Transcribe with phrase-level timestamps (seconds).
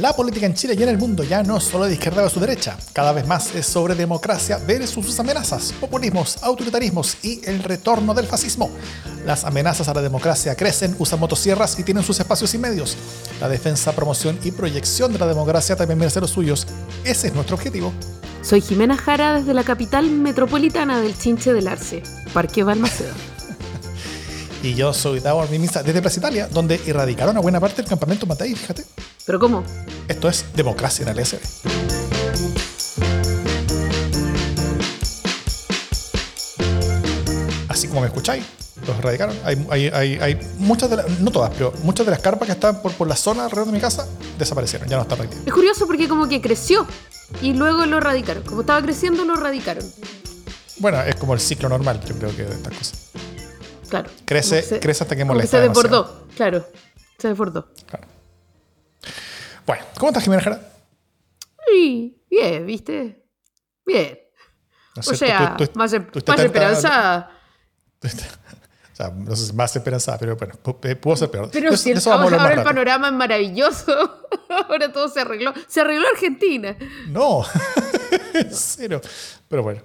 [0.00, 2.76] La política en Chile y en el mundo ya no solo de izquierda su derecha,
[2.92, 8.26] cada vez más es sobre democracia versus sus amenazas, populismos, autoritarismos y el retorno del
[8.26, 8.70] fascismo.
[9.24, 12.96] Las amenazas a la democracia crecen, usan motosierras y tienen sus espacios y medios.
[13.40, 16.66] La defensa, promoción y proyección de la democracia también merece los suyos.
[17.04, 17.92] Ese es nuestro objetivo.
[18.42, 22.02] Soy Jimena Jara desde la capital metropolitana del Chinche del Arce,
[22.32, 23.12] Parque Balmaceda.
[24.62, 28.24] Y yo soy Davor Mimisa desde Plaza Italia, donde erradicaron a buena parte del campamento
[28.24, 28.82] Matei, fíjate.
[29.26, 29.64] ¿Pero cómo?
[30.08, 31.38] Esto es democracia en el LSD.
[37.68, 38.44] Así como me escucháis,
[38.86, 39.36] los erradicaron.
[39.44, 42.52] Hay, hay, hay, hay muchas de las, no todas, pero muchas de las carpas que
[42.52, 44.06] están por, por la zona alrededor de mi casa
[44.38, 45.36] desaparecieron, ya no están aquí.
[45.44, 46.86] Es curioso porque como que creció
[47.42, 48.42] y luego lo erradicaron.
[48.44, 49.84] Como estaba creciendo, lo erradicaron.
[50.78, 53.00] Bueno, es como el ciclo normal, yo creo que de estas cosas.
[53.88, 54.10] Claro.
[54.24, 55.56] Crece, se- crece hasta que como que molesta.
[55.58, 56.02] se demasiado.
[56.04, 56.66] desbordó, claro.
[57.18, 57.68] Se desbordó.
[57.86, 58.06] Claro.
[59.66, 60.60] Bueno, ¿cómo estás, Jimena Jara?
[61.72, 63.24] Y bien, ¿viste?
[63.86, 64.18] Bien.
[64.96, 67.30] No O sea, tú- tú- más, tú más estás- esperanzada.
[68.92, 71.50] O sea, no sé más esperanzada, pero bueno, eh, pudo ser peor.
[71.52, 73.92] Pero si ahora el panorama es maravilloso.
[74.68, 75.52] ahora todo se arregló.
[75.66, 76.76] Se arregló Argentina.
[77.08, 77.42] No,
[78.52, 79.00] cero.
[79.48, 79.82] Pero bueno.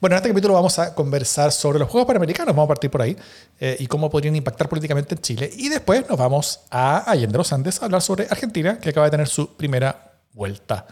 [0.00, 3.02] Bueno, en este capítulo vamos a conversar sobre los Juegos Panamericanos, vamos a partir por
[3.02, 3.16] ahí,
[3.60, 5.50] eh, y cómo podrían impactar políticamente en Chile.
[5.56, 9.10] Y después nos vamos a Allende los Andes a hablar sobre Argentina, que acaba de
[9.10, 10.86] tener su primera vuelta.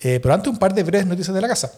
[0.00, 1.72] Eh, pero antes un par de breves noticias de la casa.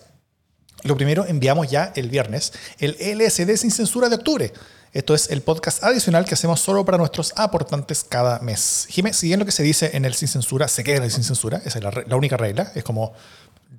[0.83, 4.53] Lo primero, enviamos ya el viernes el LSD sin censura de octubre.
[4.93, 8.87] Esto es el podcast adicional que hacemos solo para nuestros aportantes cada mes.
[8.89, 11.11] Jimé, si bien lo que se dice en el sin censura, se queda en el
[11.11, 12.73] sin censura, esa es la, la única regla.
[12.75, 13.13] Es como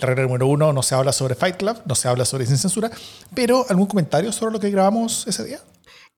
[0.06, 2.92] regla número uno, no se habla sobre Fight Club, no se habla sobre sin censura.
[3.34, 5.60] Pero, ¿algún comentario sobre lo que grabamos ese día?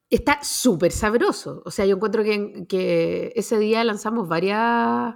[0.09, 1.61] Está súper sabroso.
[1.65, 5.15] O sea, yo encuentro que, que ese día lanzamos varias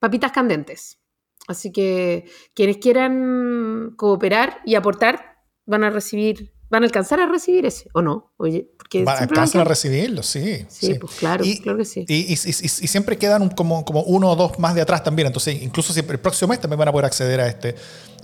[0.00, 0.98] papitas candentes.
[1.46, 7.64] Así que quienes quieran cooperar y aportar van a recibir, van a alcanzar a recibir
[7.66, 8.32] ese, ¿o no?
[8.38, 10.66] Oye, porque Va- siempre Alcanzan a van- recibirlo, sí.
[10.68, 12.04] Sí, pues claro, claro que sí.
[12.08, 15.02] Y, y- y- y- y siempre quedan como, como uno o dos más de atrás
[15.04, 15.26] también.
[15.26, 17.74] Entonces, incluso si el próximo mes también van a poder acceder a este.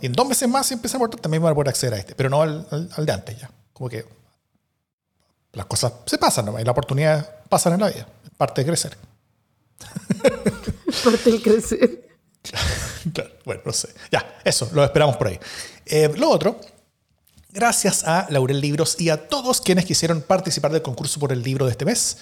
[0.00, 1.98] Y en dos meses más, si empiezan a aportar, también van a poder acceder a
[1.98, 2.14] este.
[2.14, 3.50] Pero no al, al- al de antes ya.
[3.72, 4.04] Como que
[5.52, 6.58] las cosas se pasan ¿no?
[6.58, 8.06] y las oportunidades pasan en la vida.
[8.36, 8.96] Parte de crecer.
[11.04, 12.08] Parte del crecer.
[13.12, 13.88] Claro, bueno, no sé.
[14.12, 15.38] Ya, eso, lo esperamos por ahí.
[15.86, 16.60] Eh, lo otro,
[17.52, 21.66] gracias a Laurel Libros y a todos quienes quisieron participar del concurso por el libro
[21.66, 22.18] de este mes,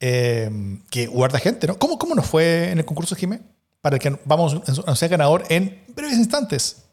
[0.00, 0.50] eh,
[0.90, 1.78] que guarda gente, ¿no?
[1.78, 3.40] ¿Cómo, ¿Cómo nos fue en el concurso, Jimé?
[3.80, 6.84] Para el que vamos a anunciar ganador en breves instantes.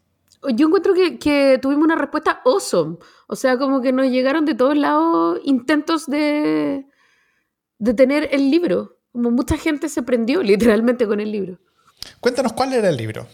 [0.53, 2.97] Yo encuentro que, que tuvimos una respuesta awesome.
[3.27, 6.85] O sea, como que nos llegaron de todos lados intentos de,
[7.79, 8.99] de tener el libro.
[9.11, 11.59] Como mucha gente se prendió literalmente con el libro.
[12.19, 13.27] Cuéntanos cuál era el libro.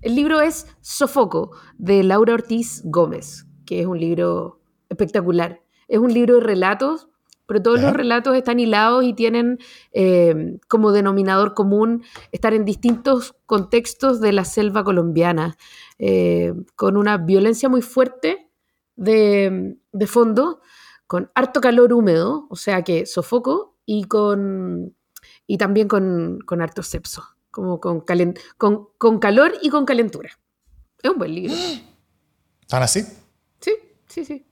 [0.00, 5.60] El libro es Sofoco, de Laura Ortiz Gómez, que es un libro espectacular.
[5.88, 7.08] Es un libro de relatos,
[7.46, 9.58] pero todos los relatos están hilados y tienen
[9.92, 12.02] eh, como denominador común
[12.32, 15.56] estar en distintos contextos de la selva colombiana,
[15.98, 18.50] eh, con una violencia muy fuerte
[18.96, 20.60] de, de fondo,
[21.06, 24.94] con harto calor húmedo, o sea que sofoco, y, con,
[25.46, 30.30] y también con, con harto sepso, como con, calen- con, con calor y con calentura.
[31.02, 31.54] Es un buen libro.
[32.60, 33.04] ¿Están así?
[33.60, 33.72] Sí,
[34.08, 34.46] sí, sí.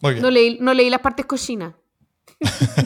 [0.00, 0.22] Muy bien.
[0.22, 1.74] No leí, no leí las partes cochinas.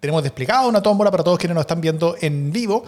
[0.00, 2.84] Tenemos desplegado una tómbola para todos quienes nos están viendo en vivo.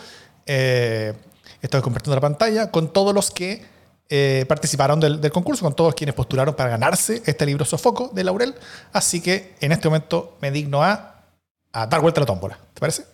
[0.47, 1.15] Eh,
[1.61, 3.65] estoy compartiendo la pantalla con todos los que
[4.11, 8.25] eh, participaron del, del concurso, con todos quienes postularon para ganarse este libro Sofoco de
[8.25, 8.55] Laurel.
[8.93, 11.25] Así que en este momento me digno a,
[11.73, 12.59] a dar vuelta a la tómbola.
[12.75, 13.05] ¿Te parece?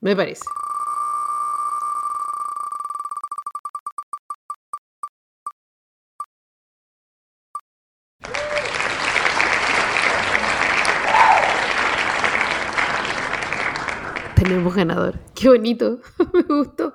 [0.00, 0.42] Me parece.
[14.50, 15.16] Tenemos ganador.
[15.32, 16.00] Qué bonito.
[16.34, 16.92] Me gustó.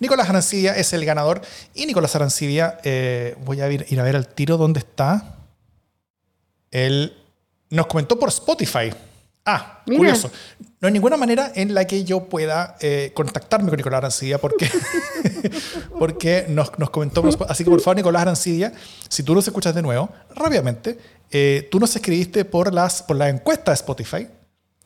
[0.00, 1.42] Nicolás Arancibia es el ganador.
[1.74, 5.36] Y Nicolás Arancibia, eh, voy a ir, ir a ver al tiro dónde está.
[6.70, 7.12] Él
[7.68, 8.90] nos comentó por Spotify.
[9.44, 9.98] Ah, Mira.
[9.98, 10.30] curioso.
[10.80, 14.70] No hay ninguna manera en la que yo pueda eh, contactarme con Nicolás Arancibia porque,
[15.98, 17.50] porque nos, nos comentó por.
[17.50, 18.72] Así que por favor, Nicolás Arancibia,
[19.10, 20.96] si tú nos escuchas de nuevo, rápidamente,
[21.30, 24.26] eh, tú nos escribiste por, las, por la encuesta de Spotify.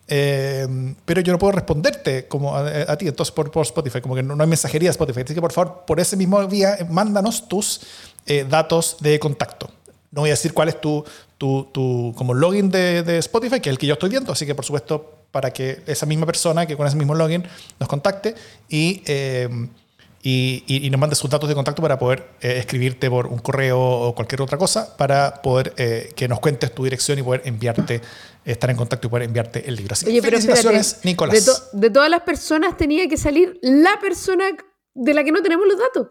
[0.09, 4.23] Eh, pero yo no puedo responderte como a, ti, entonces por, por Spotify, como que
[4.23, 5.23] no, no hay mensajería de Spotify.
[5.23, 7.81] Así que por favor, por ese mismo vía, eh, mándanos tus
[8.27, 9.71] eh, datos de contacto.
[10.13, 11.05] No voy a decir cuál es tu,
[11.37, 14.33] tu, tu como login de, Spotify, que es el que yo estoy viendo.
[14.33, 17.45] Así que, por supuesto, para que esa misma persona que con ese mismo login
[17.79, 18.35] nos contacte
[18.69, 19.03] y,
[20.29, 23.79] y, y, nos mande sus datos de contacto para poder eh, escribirte por un correo
[23.79, 28.01] o cualquier otra cosa para poder eh, que nos cuentes tu dirección y poder enviarte,
[28.45, 29.93] estar en contacto y poder enviarte el libro.
[29.93, 31.47] Así Oye, felicitaciones, espérate, Nicolás.
[31.47, 34.47] De, to, de todas las personas tenía que salir la persona
[34.95, 36.09] de la que no tenemos los datos.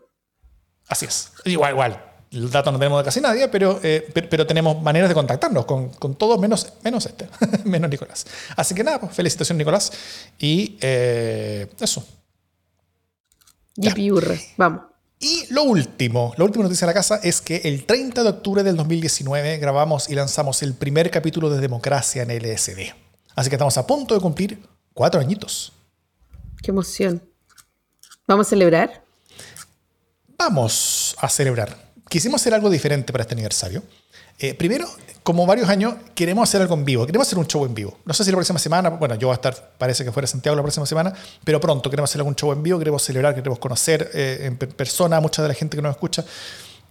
[0.87, 1.33] Así es.
[1.43, 2.01] Igual, igual.
[2.31, 5.65] El dato no tenemos de casi nadie, pero, eh, pero, pero, tenemos maneras de contactarnos
[5.65, 7.27] con, con todos menos, menos este,
[7.65, 8.25] menos Nicolás.
[8.55, 9.91] Así que nada, pues, felicitaciones Nicolás.
[10.39, 12.07] Y eh, eso.
[13.75, 14.81] Yipiurre, vamos.
[15.19, 18.63] Y lo último, la última noticia de la casa es que el 30 de octubre
[18.63, 22.93] del 2019 grabamos y lanzamos el primer capítulo de Democracia en LSD.
[23.35, 24.59] Así que estamos a punto de cumplir
[24.93, 25.73] cuatro añitos.
[26.61, 27.21] Qué emoción.
[28.27, 29.03] ¿Vamos a celebrar?
[30.37, 31.77] Vamos a celebrar.
[32.09, 33.83] Quisimos hacer algo diferente para este aniversario.
[34.39, 34.87] Eh, primero,
[35.23, 37.05] como varios años, queremos hacer algo en vivo.
[37.05, 37.97] Queremos hacer un show en vivo.
[38.05, 40.55] No sé si la próxima semana, bueno, yo voy a estar, parece que fuera Santiago
[40.55, 44.11] la próxima semana, pero pronto queremos hacer algún show en vivo, queremos celebrar, queremos conocer
[44.13, 46.23] eh, en persona a mucha de la gente que nos escucha.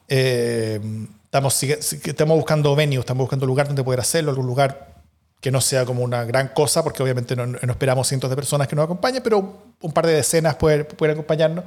[0.09, 0.81] Eh,
[1.25, 4.95] estamos, estamos buscando venues, estamos buscando lugar donde poder hacerlo, algún lugar
[5.41, 8.67] que no sea como una gran cosa, porque obviamente no, no esperamos cientos de personas
[8.67, 11.67] que nos acompañen, pero un par de decenas pueden, acompañarnos.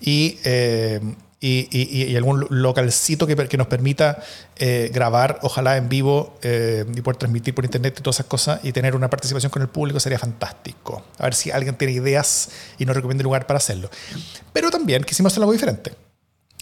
[0.00, 1.00] Y, eh,
[1.46, 4.22] y, algún localcito que, que nos permita
[4.56, 8.60] eh, grabar, ojalá en vivo, eh, y poder transmitir por internet y todas esas cosas,
[8.62, 11.04] y tener una participación con el público sería fantástico.
[11.18, 12.48] A ver si alguien tiene ideas
[12.78, 13.90] y nos recomienda lugar para hacerlo.
[14.52, 15.92] Pero también quisimos hacer algo diferente.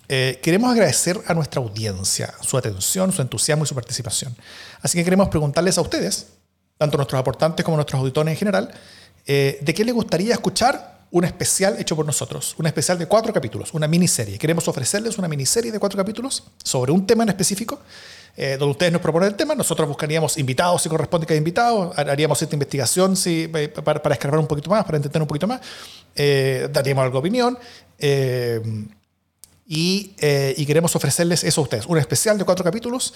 [0.08, 4.35] Eh, queremos agradecer a nuestra audiencia su atención, su entusiasmo y su participación.
[4.81, 6.26] Así que queremos preguntarles a ustedes,
[6.76, 8.75] tanto nuestros aportantes como nuestros auditores en general,
[9.25, 13.75] de qué les gustaría escuchar un especial hecho por nosotros, un especial de cuatro capítulos,
[13.75, 14.38] una miniserie.
[14.38, 17.81] Queremos ofrecerles una miniserie de cuatro capítulos sobre un tema en específico,
[18.35, 21.97] eh, donde ustedes nos proponen el tema, nosotros buscaríamos invitados si corresponde que haya invitados,
[21.99, 25.47] haríamos esta investigación si, eh, para, para escarbar un poquito más, para entender un poquito
[25.47, 25.61] más,
[26.14, 27.59] eh, daríamos algo de opinión.
[29.75, 33.14] Y, eh, y, queremos ofrecerles eso a ustedes, un especial de cuatro capítulos,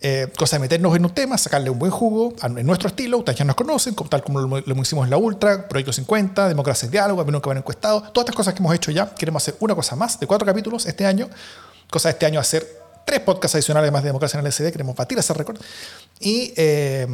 [0.00, 3.38] eh, cosa de meternos en un tema, sacarle un buen jugo en nuestro estilo, ustedes
[3.38, 6.92] ya nos conocen, tal como lo, lo hicimos en la Ultra, Proyecto 50, Democracia en
[6.92, 9.42] Diálogo, a mí nunca me han encuestado, todas estas cosas que hemos hecho ya, queremos
[9.42, 11.28] hacer una cosa más de cuatro capítulos este año,
[11.90, 12.66] cosa de este año hacer
[13.06, 15.58] tres podcasts adicionales más de Democracia en el SD, queremos batir ese récord.
[16.20, 16.52] Y...
[16.56, 17.06] Eh,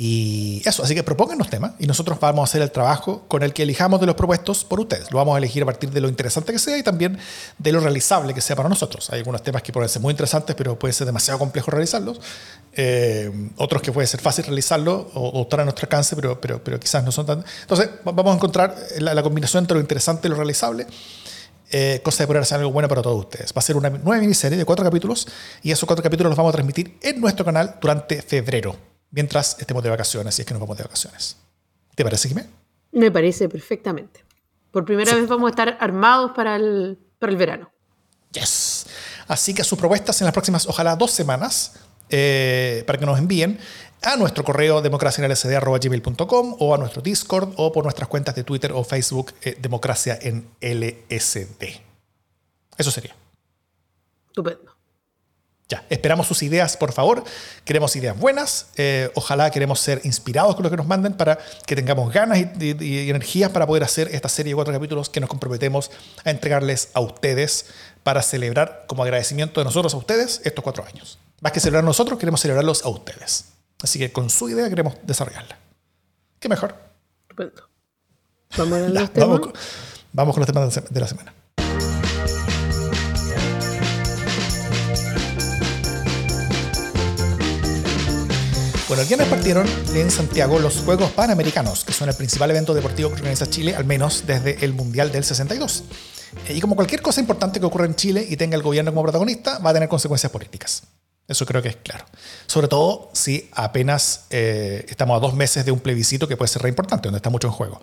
[0.00, 3.52] y eso, así que propónganos temas y nosotros vamos a hacer el trabajo con el
[3.52, 5.10] que elijamos de los propuestos por ustedes.
[5.10, 7.18] Lo vamos a elegir a partir de lo interesante que sea y también
[7.58, 9.10] de lo realizable que sea para nosotros.
[9.10, 12.20] Hay algunos temas que pueden ser muy interesantes, pero puede ser demasiado complejo realizarlos.
[12.74, 16.62] Eh, otros que puede ser fácil realizarlo o, o estar a nuestro alcance, pero, pero,
[16.62, 17.44] pero quizás no son tan...
[17.62, 20.86] Entonces, vamos a encontrar la, la combinación entre lo interesante y lo realizable.
[21.72, 23.50] Eh, cosa de poder hacer algo bueno para todos ustedes.
[23.50, 25.26] Va a ser una nueva miniserie de cuatro capítulos
[25.60, 28.76] y esos cuatro capítulos los vamos a transmitir en nuestro canal durante febrero
[29.10, 31.36] mientras estemos de vacaciones, si es que nos vamos de vacaciones.
[31.94, 32.46] ¿Te parece, Jimé?
[32.92, 34.24] Me parece perfectamente.
[34.70, 35.20] Por primera sí.
[35.20, 37.70] vez vamos a estar armados para el, para el verano.
[38.32, 38.86] Yes.
[39.26, 41.74] Así que sus propuestas en las próximas, ojalá, dos semanas,
[42.10, 43.58] eh, para que nos envíen
[44.02, 48.84] a nuestro correo democracianlsd.gmail.com o a nuestro Discord o por nuestras cuentas de Twitter o
[48.84, 51.80] Facebook eh, Democracia en LSD.
[52.76, 53.14] Eso sería.
[54.28, 54.77] Estupendo.
[55.68, 57.22] Ya, esperamos sus ideas, por favor.
[57.64, 58.68] Queremos ideas buenas.
[58.76, 62.50] Eh, ojalá queremos ser inspirados con lo que nos manden para que tengamos ganas y,
[62.58, 65.90] y, y, energías para poder hacer esta serie de cuatro capítulos que nos comprometemos
[66.24, 67.66] a entregarles a ustedes
[68.02, 71.18] para celebrar como agradecimiento de nosotros a ustedes estos cuatro años.
[71.42, 73.52] Más que celebrar nosotros, queremos celebrarlos a ustedes.
[73.82, 75.58] Así que con su idea queremos desarrollarla.
[76.40, 76.74] ¿Qué mejor?
[77.26, 77.68] Perfecto.
[78.56, 79.28] Vamos, a los temas?
[79.28, 79.52] vamos, con,
[80.14, 81.34] vamos con los temas de la semana.
[88.88, 93.10] Bueno, el viernes partieron en Santiago los Juegos Panamericanos, que son el principal evento deportivo
[93.10, 95.84] que organiza Chile, al menos desde el Mundial del 62.
[96.48, 99.58] Y como cualquier cosa importante que ocurra en Chile y tenga el gobierno como protagonista,
[99.58, 100.84] va a tener consecuencias políticas.
[101.26, 102.06] Eso creo que es claro.
[102.46, 106.62] Sobre todo si apenas eh, estamos a dos meses de un plebiscito que puede ser
[106.62, 107.82] re importante, donde está mucho en juego.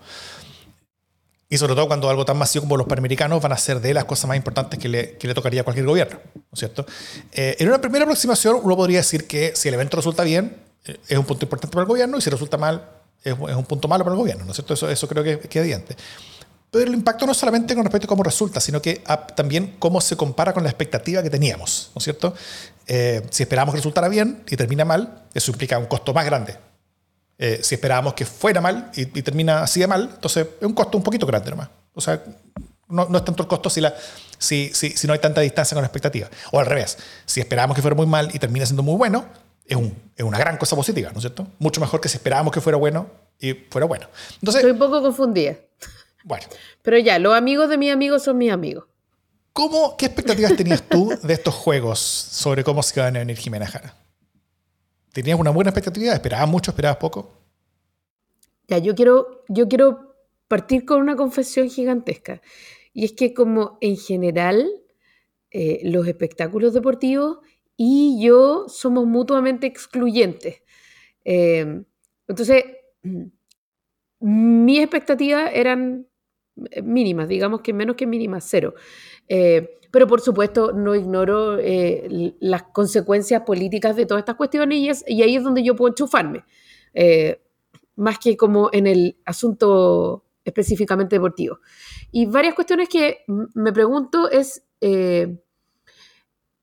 [1.48, 4.06] Y sobre todo cuando algo tan masivo como los panamericanos van a ser de las
[4.06, 6.84] cosas más importantes que le, que le tocaría a cualquier gobierno, ¿no es cierto?
[7.32, 10.75] Eh, en una primera aproximación uno podría decir que si el evento resulta bien, eh,
[10.86, 12.88] es un punto importante para el gobierno y si resulta mal,
[13.24, 14.74] es, es un punto malo para el gobierno, ¿no es cierto?
[14.74, 15.96] Eso, eso creo que, que es evidente.
[16.72, 19.76] Pero el impacto no es solamente con respecto a cómo resulta, sino que a, también
[19.80, 22.34] cómo se compara con la expectativa que teníamos, ¿no es cierto?
[22.86, 26.58] Eh, si esperábamos que resultara bien y termina mal, eso implica un costo más grande.
[27.38, 30.74] Eh, si esperábamos que fuera mal y, y, termina así de mal, entonces es un
[30.74, 31.70] costo un poquito grande nomás.
[31.94, 32.22] O sea,
[32.88, 33.94] No, no es tanto el costo si, la,
[34.38, 36.30] si, si, si no hay tanta distancia con la expectativa.
[36.52, 39.26] O al revés, si esperábamos que fuera muy mal y termina siendo muy bueno,
[39.66, 41.48] es, un, es una gran cosa positiva, ¿no es cierto?
[41.60, 44.08] Mucho mejor que si esperábamos que fuera bueno y fuera bueno.
[44.36, 45.58] Entonces, Estoy un poco confundida.
[46.24, 46.46] bueno,
[46.82, 48.86] Pero ya, los amigos de mis amigos son mis amigos.
[49.54, 53.66] ¿cómo, ¿qué expectativas tenías tú de estos juegos sobre cómo se iban a venir Jimena
[53.66, 53.96] Jara?
[55.14, 56.14] ¿Tenías una buena expectativa?
[56.14, 56.72] ¿Esperabas mucho?
[56.72, 57.40] ¿Esperabas poco?
[58.68, 60.16] Ya, yo quiero, yo quiero
[60.50, 62.42] partir con una confesión gigantesca.
[62.92, 64.70] Y es que como en general
[65.52, 67.38] eh, los espectáculos deportivos
[67.78, 70.62] y yo somos mutuamente excluyentes.
[71.24, 71.84] Eh,
[72.28, 72.64] entonces,
[74.20, 76.08] mis expectativas eran
[76.84, 78.74] mínimas, digamos que menos que mínimas, cero.
[79.28, 85.22] Eh, pero por supuesto no ignoro eh, las consecuencias políticas de todas estas cuestiones y,
[85.22, 86.44] ahí es donde yo puedo enchufarme,
[86.94, 87.42] eh,
[87.96, 91.60] más que como en el asunto específicamente deportivo.
[92.12, 93.20] Y varias cuestiones que
[93.54, 95.38] me pregunto es, eh,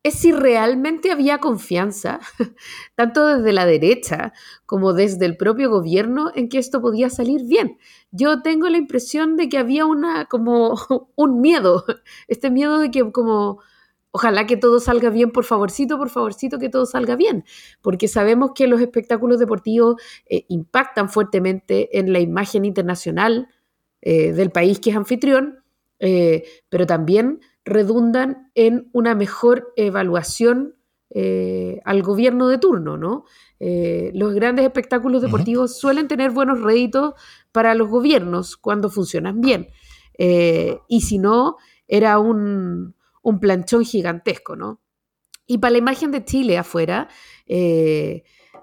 [0.03, 2.21] es si realmente había confianza,
[2.97, 4.33] tanto desde la derecha
[4.67, 7.79] como desde el propio gobierno, en que esto podía salir bien.
[8.11, 10.75] Yo tengo la impresión de que había una como
[11.17, 11.85] un miedo,
[12.29, 13.61] este miedo de que como
[14.13, 17.45] ojalá que todo salga bien, por favorcito, por favorcito que todo salga bien,
[17.81, 23.49] porque sabemos que los espectáculos deportivos eh, impactan fuertemente en la imagen internacional
[24.03, 25.65] eh, del país que es anfitrión,
[25.99, 30.75] eh, pero también redundan en una mejor evaluación
[31.15, 33.25] eh, al gobierno de turno, ¿no?
[33.61, 37.13] Eh, los grandes espectáculos deportivos suelen tener buenos réditos
[37.53, 39.69] para los gobiernos cuando funcionan bien.
[40.17, 44.81] Eh, y si no, era un, un planchón gigantesco, ¿no?
[45.47, 47.09] Y para la imagen de Chile afuera,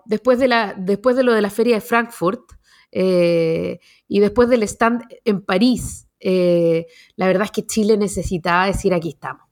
[0.06, 2.54] después, de la, después de lo de la feria de Frankfurt
[2.92, 9.10] y después del stand en París, eh, la verdad es que Chile necesitaba decir aquí
[9.10, 9.50] estamos.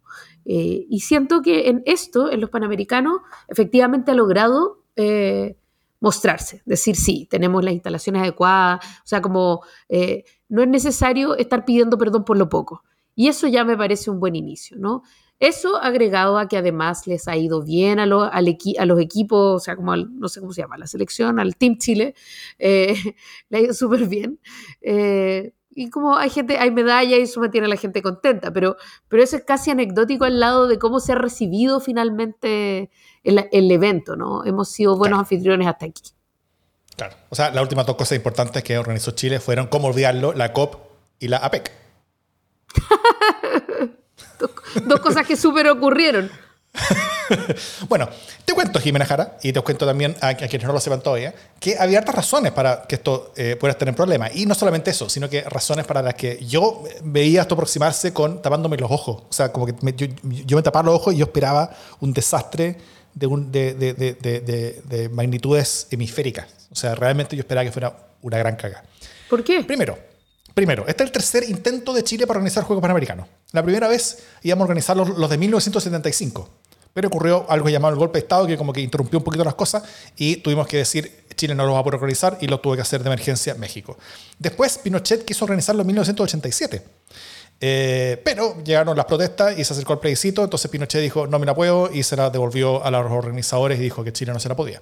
[0.50, 3.20] Eh, y siento que en esto, en los Panamericanos,
[3.50, 5.58] efectivamente ha logrado eh,
[6.00, 11.66] mostrarse, decir sí, tenemos las instalaciones adecuadas, o sea, como eh, no es necesario estar
[11.66, 12.84] pidiendo perdón por lo poco.
[13.14, 15.04] Y eso ya me parece un buen inicio, ¿no?
[15.40, 19.92] Eso agregado a que además les ha ido bien a, los equipos, o sea, como
[19.92, 22.16] al, no sé cómo se llama, la selección, al Team Chile,
[22.58, 24.40] le ha ido súper bien.
[25.80, 28.78] Y como hay gente, hay medallas y eso me tiene a la gente contenta, pero,
[29.08, 32.90] pero eso es casi anecdótico al lado de cómo se ha recibido finalmente
[33.24, 34.44] el, el evento, ¿no?
[34.44, 35.20] Hemos sido buenos Claro.
[35.20, 36.02] anfitriones hasta aquí.
[36.96, 37.16] Claro.
[37.30, 40.78] O sea, las últimas dos cosas importantes que organizó Chile fueron, cómo olvidarlo, la COP
[41.20, 41.72] y la APEC.
[44.40, 44.52] Dos,
[44.86, 46.30] dos cosas que súper ocurrieron.
[47.90, 48.10] Bueno,
[48.46, 51.34] te cuento, Jimena Jara, y te cuento también a, a quienes no lo sepan todavía,
[51.60, 54.36] que había hartas razones para que esto eh, pudiera en problemas.
[54.36, 58.42] Y no solamente eso, sino que razones para las que yo veía esto aproximarse con
[58.42, 59.24] tapándome los ojos.
[59.30, 61.70] O sea, como que me- yo, yo me tapaba los ojos y yo esperaba
[62.00, 62.78] un desastre
[63.14, 66.48] de, un- de, de- de- de- de- de magnitudes hemisféricas.
[66.72, 68.84] O sea, realmente yo esperaba que fuera una gran caga.
[69.30, 69.64] ¿Por qué?
[69.64, 69.98] Primero,
[70.54, 73.28] primero, este es el tercer intento de Chile para organizar Juegos Panamericanos.
[73.52, 76.50] La primera vez íbamos a organizar los, los de 1975,
[76.98, 79.54] pero ocurrió algo llamado el golpe de Estado que como que interrumpió un poquito las
[79.54, 79.84] cosas
[80.16, 82.82] y tuvimos que decir Chile no lo va a poder organizar y lo tuvo que
[82.82, 84.00] hacer de emergencia México.
[84.40, 86.82] Después Pinochet quiso organizarlo en 1987.
[87.62, 91.46] Eh, pero llegaron las protestas y se acercó el plebiscito, entonces Pinochet dijo no me
[91.46, 94.50] la puedo y se la devolvió a los organizadores y dijo que Chile no se
[94.50, 94.82] la podía.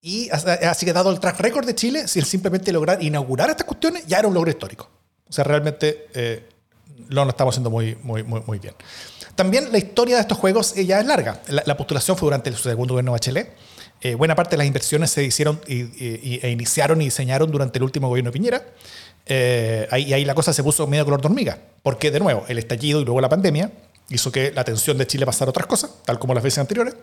[0.00, 3.66] Y as- así que dado el track record de Chile, si simplemente lograr inaugurar estas
[3.66, 4.88] cuestiones, ya era un logro histórico.
[5.28, 6.48] O sea, realmente eh,
[7.08, 8.74] lo estamos haciendo muy, muy, muy bien.
[9.38, 11.40] También la historia de estos juegos eh, ya es larga.
[11.46, 13.52] La, la postulación fue durante el segundo gobierno de Bachelet.
[14.00, 17.84] Eh, buena parte de las inversiones se hicieron y, e iniciaron y diseñaron durante el
[17.84, 18.66] último gobierno de Piñera.
[19.26, 21.56] Eh, ahí, ahí la cosa se puso medio color de hormiga.
[21.84, 23.70] Porque, de nuevo, el estallido y luego la pandemia
[24.08, 26.96] hizo que la atención de Chile pasara a otras cosas, tal como las veces anteriores.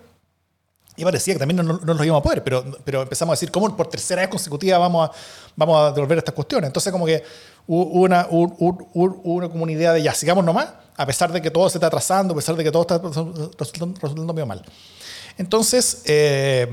[0.97, 3.35] Y parecía que también no, no, no nos íbamos a poder, pero, pero empezamos a
[3.35, 5.13] decir, ¿cómo por tercera vez consecutiva vamos a,
[5.55, 6.67] vamos a devolver estas cuestiones?
[6.67, 7.23] Entonces, como que
[7.65, 11.77] hubo una, una, una idea de ya, sigamos nomás, a pesar de que todo se
[11.77, 12.97] está atrasando, a pesar de que todo está
[13.57, 14.63] resultando, resultando medio mal.
[15.37, 16.67] Entonces, eh,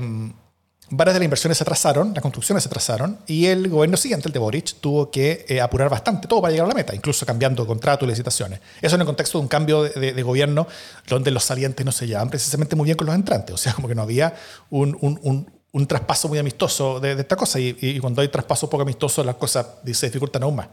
[0.89, 4.33] varias de las inversiones se atrasaron, las construcciones se atrasaron, y el gobierno siguiente, el
[4.33, 7.65] de Boric, tuvo que eh, apurar bastante todo para llegar a la meta, incluso cambiando
[7.65, 8.59] contratos y licitaciones.
[8.81, 10.67] Eso en el contexto de un cambio de, de- de gobierno
[11.07, 13.87] donde los salientes no se llevaban precisamente muy bien con los entrantes, o sea, como
[13.87, 14.35] que no había
[14.69, 18.27] un, un- un- un traspaso muy amistoso de, de esta cosa, y, y cuando hay
[18.27, 20.67] traspaso poco amistoso, las cosas se dificultan aún más.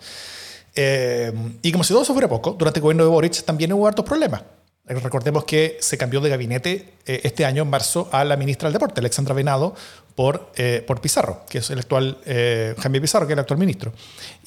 [0.75, 3.87] Eh, y como si todo eso fuera poco, durante el gobierno de Boric también hubo
[3.87, 4.43] hartos problemas.
[4.99, 8.73] Recordemos que se cambió de gabinete eh, este año, en marzo, a la ministra del
[8.73, 9.73] Deporte, Alexandra Venado,
[10.17, 13.61] por, eh, por Pizarro, que es el actual, eh, Jaime Pizarro, que es el actual
[13.61, 13.93] ministro.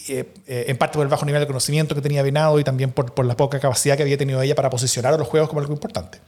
[0.06, 3.26] en parte por el bajo nivel de conocimiento que tenía Venado y también por, por,
[3.26, 6.20] la poca capacidad que había tenido ella para posicionar a los juegos como algo importante.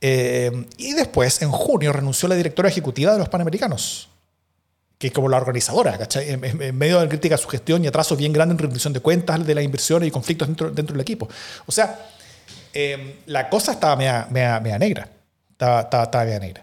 [0.00, 4.08] y después, en junio, renunció la directora ejecutiva de los Panamericanos,
[5.00, 6.28] que es como la organizadora, ¿cachai?
[6.28, 9.46] En, medio de crítica a su gestión y atrasos bien grandes en rendición de cuentas
[9.46, 11.26] de las inversiones y conflictos dentro, dentro del equipo.
[11.64, 11.98] O sea,
[13.24, 15.08] la cosa estaba media, media, negra.
[15.52, 16.62] Estaba, estaba, estaba media negra.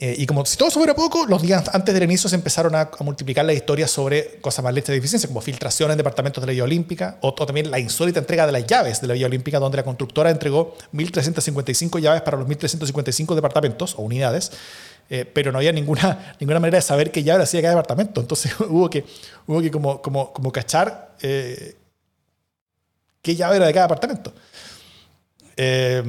[0.00, 2.88] Eh, y como si todo fuera poco, los días antes del inicio se empezaron a,
[3.00, 6.52] multiplicar las historias sobre cosas más lechas de eficiencia, como filtraciones en departamentos de la
[6.52, 9.76] Villa Olímpica, o, también la insólita entrega de las llaves de la Villa Olímpica, donde
[9.76, 14.52] la constructora entregó 1.355 llaves para los 1.355 departamentos o unidades,
[15.10, 18.20] eh, pero no había ninguna, ninguna manera de saber qué llave hacía cada departamento.
[18.20, 19.04] Entonces hubo que,
[19.46, 21.76] hubo que como, como, como cachar eh,
[23.22, 24.34] qué llave era de cada departamento.
[25.56, 26.02] Eh,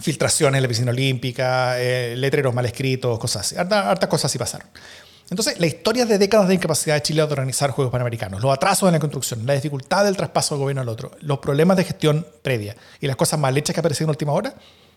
[0.00, 3.56] filtraciones en la piscina olímpica, eh, letreros mal escritos, cosas así.
[3.56, 4.68] Hartas, cosas así pasaron.
[5.30, 8.88] Entonces, la historia de décadas de incapacidad de Chile de organizar Juegos Panamericanos, los atrasos
[8.88, 12.26] en la construcción, la dificultad del traspaso del gobierno al otro, los problemas de gestión
[12.42, 14.54] previa y las cosas mal hechas que aparecieron en última hora,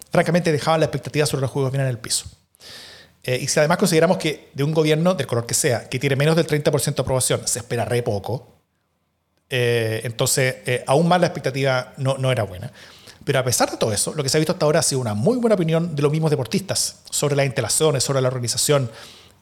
[0.10, 2.28] francamente dejaban la expectativa sobre los Juegos bien en el piso.
[3.24, 6.16] Eh, y si además consideramos que de un gobierno, del color que sea, que tiene
[6.16, 8.48] menos del 30% de aprobación, se espera re poco,
[9.50, 10.56] eh, entonces
[10.88, 12.72] aún más la expectativa no, no era buena.
[13.24, 15.00] Pero a pesar de todo eso, lo que se ha visto hasta ahora ha sido
[15.00, 18.90] una muy buena opinión de los mismos deportistas sobre las instalaciones, sobre la organización,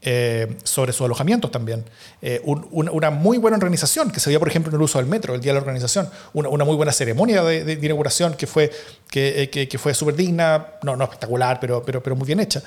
[0.01, 1.85] eh, sobre sus alojamientos también.
[2.21, 5.33] Eh, una muy buena organización que se veía, por ejemplo, en el uso del metro,
[5.33, 6.09] el día de la organización.
[6.33, 8.69] Una, muy buena ceremonia de, inauguración que fue,
[9.09, 12.61] que, eh, que, fue súper digna, no, no espectacular, pero, pero, pero muy bien hecha.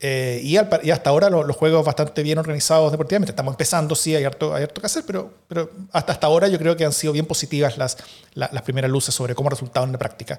[0.00, 3.32] Eh, y, hasta ahora los, juegos bastante bien organizados deportivamente.
[3.32, 6.58] Estamos empezando, sí, hay harto, hay harto que hacer, pero, pero hasta, hasta ahora yo
[6.58, 7.96] creo que han sido bien positivas las,
[8.34, 10.38] las, primeras luces sobre cómo ha resultado en la práctica.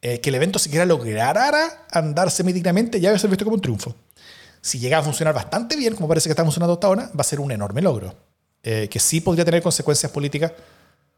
[0.00, 3.94] Eh, que el evento siquiera lograra andar semidignamente ya debe ser visto como un triunfo.
[4.60, 7.24] Si llega a funcionar bastante bien, como parece que está funcionando hasta ahora, va a
[7.24, 8.14] ser un enorme logro.
[8.62, 10.52] Eh, que sí podría tener consecuencias políticas,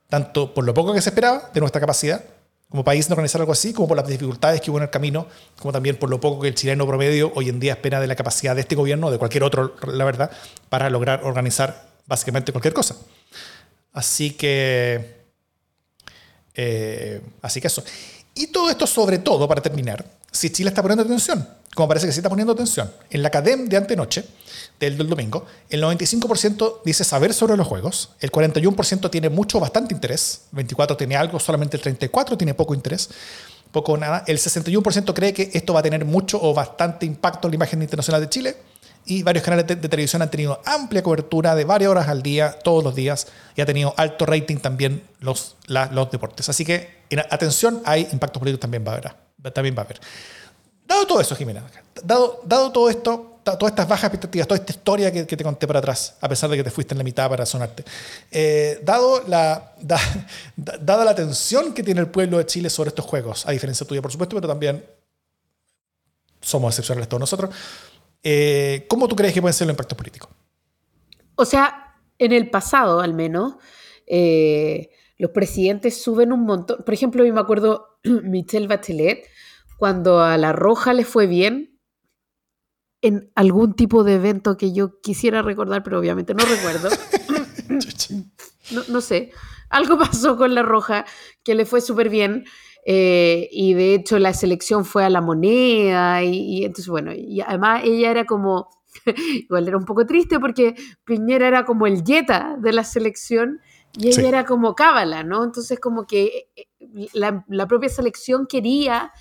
[0.09, 2.23] tanto por lo poco que se esperaba de nuestra capacidad,
[2.69, 5.27] como país de organizar algo así, como por las dificultades que hubo en el camino,
[5.59, 8.15] como también por lo poco que el chileno promedio hoy en día espera de la
[8.15, 10.31] capacidad de este gobierno, de cualquier otro, la verdad,
[10.69, 12.97] para lograr organizar básicamente cualquier cosa.
[13.93, 15.17] Así que...
[16.55, 17.83] Eh, así que eso.
[18.35, 22.13] Y todo esto sobre todo, para terminar, si Chile está poniendo atención, como parece que
[22.13, 24.25] sí está poniendo atención, en la CADEM de antenoche,
[24.79, 29.95] del, del domingo, el 95% dice saber sobre los juegos, el 41% tiene mucho, bastante
[29.95, 33.11] interés, 24% tiene algo, solamente el 34% tiene poco interés,
[33.73, 37.49] poco o nada, el 61% cree que esto va a tener mucho o bastante impacto
[37.49, 38.57] en la imagen internacional de Chile,
[39.09, 42.85] y varios canales de, televisión han tenido amplia cobertura de varias horas al día, todos
[42.85, 46.51] los días, y ha tenido alto rating también los, los deportes.
[46.51, 49.53] Así que, atención, hay impacto político también va a haber.
[49.55, 49.99] También va a haber.
[50.87, 51.65] Dado todo eso, Jimena,
[52.05, 55.79] dado, dado todo esto, todas estas bajas expectativas, toda esta historia que, te conté para
[55.79, 57.85] atrás, a pesar de que te fuiste en la mitad para sonarte,
[58.31, 63.47] eh, dado la, dada la atención que tiene el pueblo de Chile sobre estos juegos,
[63.47, 64.85] a diferencia tuya, por supuesto, pero también
[66.41, 67.55] somos excepcionales todos nosotros,
[68.23, 70.31] eh, ¿cómo tú crees que pueden ser los impactos políticos?
[71.35, 73.57] O sea, en el pasado al menos,
[74.07, 76.83] eh, los presidentes suben un montón.
[76.85, 79.27] Por ejemplo, yo me acuerdo Michelle Bachelet,
[79.79, 81.78] cuando a La Roja le fue bien,
[83.03, 86.89] en algún tipo de evento que yo quisiera recordar, pero obviamente no recuerdo.
[88.89, 89.31] no, sé.
[89.71, 91.05] Algo pasó con La Roja
[91.45, 92.45] que le fue súper bien.
[92.87, 96.23] Eh, y de hecho la selección fue a la moneda.
[96.25, 98.69] Y, entonces, bueno, y además ella era como.
[99.35, 103.61] igual era un poco triste porque Piñera era como el yeta de la selección
[103.97, 105.45] y ella era como cábala, ¿no?
[105.45, 106.67] Entonces, como que eh,
[107.13, 109.13] la, la propia selección quería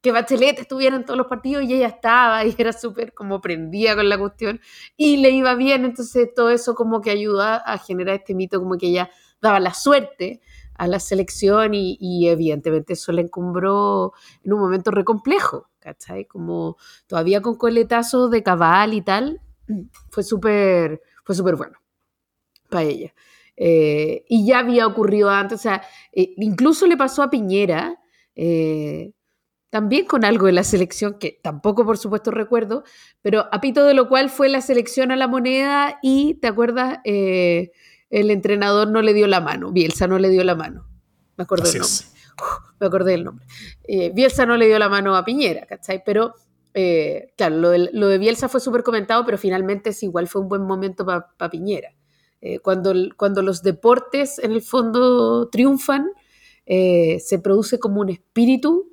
[0.00, 3.94] que Bachelet estuviera en todos los partidos y ella estaba y era súper como prendida
[3.94, 4.60] con la cuestión
[4.96, 8.78] y le iba bien, entonces todo eso como que ayuda a generar este mito como
[8.78, 9.10] que ella
[9.40, 10.40] daba la suerte
[10.74, 16.24] a la selección y, evidentemente eso le encumbró en un momento re complejo, ¿cachai?
[16.24, 19.42] Como todavía con coletazos de cabal y tal,
[20.10, 21.78] fue súper fue súper bueno
[22.70, 23.12] para ella.
[23.56, 25.82] Eh, y ya había ocurrido antes, o sea,
[26.12, 28.00] eh, incluso le pasó a Piñera,
[28.34, 29.12] eh,
[29.70, 32.82] también con algo de la selección, que tampoco por supuesto recuerdo,
[33.22, 36.98] pero a pito de lo cual fue la selección a la moneda y, ¿te acuerdas?
[37.04, 37.70] Eh,
[38.10, 40.88] el entrenador no le dio la mano, Bielsa no le dio la mano.
[41.36, 42.06] Me acordé del nombre.
[42.80, 43.46] me acordé del nombre.
[43.84, 46.02] Eh, Bielsa no le dio la mano a Piñera, ¿cachai?
[46.04, 46.34] Pero,
[46.74, 50.42] eh, claro, lo de, lo de, Bielsa fue súper comentado, pero finalmente es igual fue
[50.42, 51.94] un buen momento para Piñera.
[52.62, 56.08] cuando, cuando los deportes en el fondo triunfan,
[56.66, 58.89] se produce como un espíritu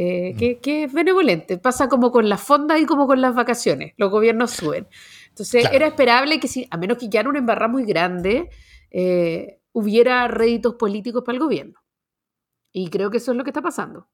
[0.00, 1.58] eh, que, es benevolente.
[1.58, 3.94] Pasa como con las fondas y como con las vacaciones.
[3.96, 4.86] Los gobiernos suben.
[5.30, 8.48] Entonces era esperable que si, a menos que ya era una embarrada muy grande,
[8.92, 11.80] eh, hubiera réditos políticos para el gobierno.
[12.70, 14.06] Y creo que eso es lo que está pasando.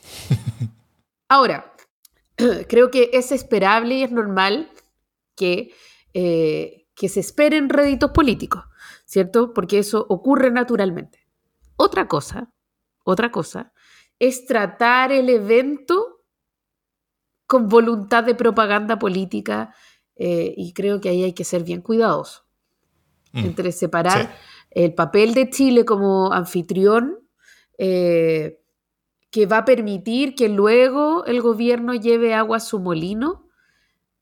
[1.28, 1.74] Ahora,
[2.66, 4.70] creo que es esperable y es normal
[5.36, 5.74] que,
[6.14, 8.64] eh, que se esperen réditos políticos,
[9.04, 9.52] ¿cierto?
[9.52, 11.28] Porque eso ocurre naturalmente.
[11.76, 12.50] Otra cosa,
[13.04, 13.74] otra cosa,
[14.18, 16.24] es tratar el evento
[17.46, 19.74] con voluntad de propaganda política
[20.16, 22.44] eh, y creo que ahí hay que ser bien cuidadosos
[23.32, 23.38] mm.
[23.38, 24.34] entre separar
[24.70, 27.18] el papel de Chile como anfitrión
[27.78, 28.58] eh,
[29.30, 33.46] que va a permitir que luego el gobierno lleve agua a su molino,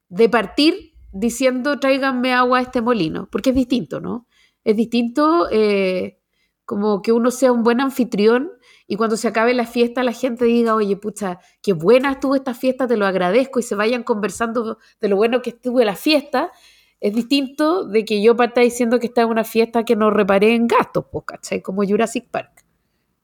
[0.08, 4.26] de partir diciendo tráiganme agua a este molino, porque es distinto, ¿no?
[4.64, 6.18] Es distinto eh,
[6.64, 8.50] como que uno sea un buen anfitrión
[8.86, 12.54] y cuando se acabe la fiesta la gente diga, oye, pucha, qué buena estuvo esta
[12.54, 16.52] fiesta, te lo agradezco y se vayan conversando de lo bueno que estuvo la fiesta,
[17.00, 20.54] es distinto de que yo parta diciendo que está en una fiesta que no reparé
[20.54, 21.60] en gastos, pues, ¿cachai?
[21.62, 22.64] Como Jurassic Park.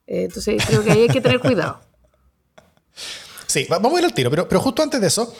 [0.07, 1.81] Eh, entonces creo que ahí hay que tener cuidado.
[3.44, 5.35] Sí, vamos a ir al tiro, pero, pero justo antes de eso,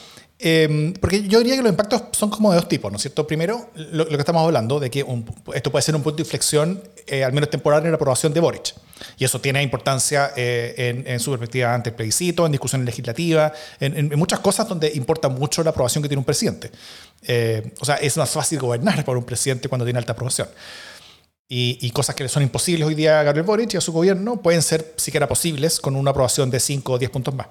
[0.45, 3.25] Em, porque yo diría que los impactos son como de dos tipos, ¿no es cierto?
[3.29, 5.07] Primero, lo, que estamos hablando de que
[5.55, 8.41] esto puede ser un punto de inflexión, eh, al menos temporal, en la aprobación de
[8.41, 8.75] Boric.
[9.19, 14.19] Y eso tiene importancia eh, en, su perspectiva ante el plebiscito, en discusiones legislativas, en,
[14.19, 16.73] muchas cosas donde importa mucho la aprobación que tiene un presidente.
[17.23, 20.49] Eh, o sea, es más fácil gobernar por un presidente cuando tiene alta aprobación.
[21.49, 23.93] Y, y, cosas que le son imposibles hoy día a Gabriel Boric y a su
[23.93, 27.47] gobierno pueden ser siquiera posibles con una aprobación de 5 o 10 puntos más.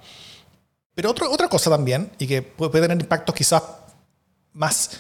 [0.94, 3.64] Pero otra cosa también, y que puede tener impactos quizás
[4.54, 4.92] más,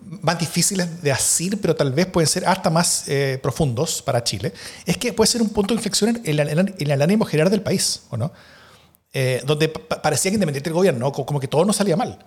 [0.00, 4.52] más difíciles de asir, pero tal vez pueden ser hasta más eh, profundos para Chile,
[4.86, 8.16] es que puede ser un punto de inflexión en, el ánimo general del país, ¿o
[8.16, 8.32] no?
[9.12, 12.24] Eh, donde parecía que independiente del gobierno, como que todo no salía mal.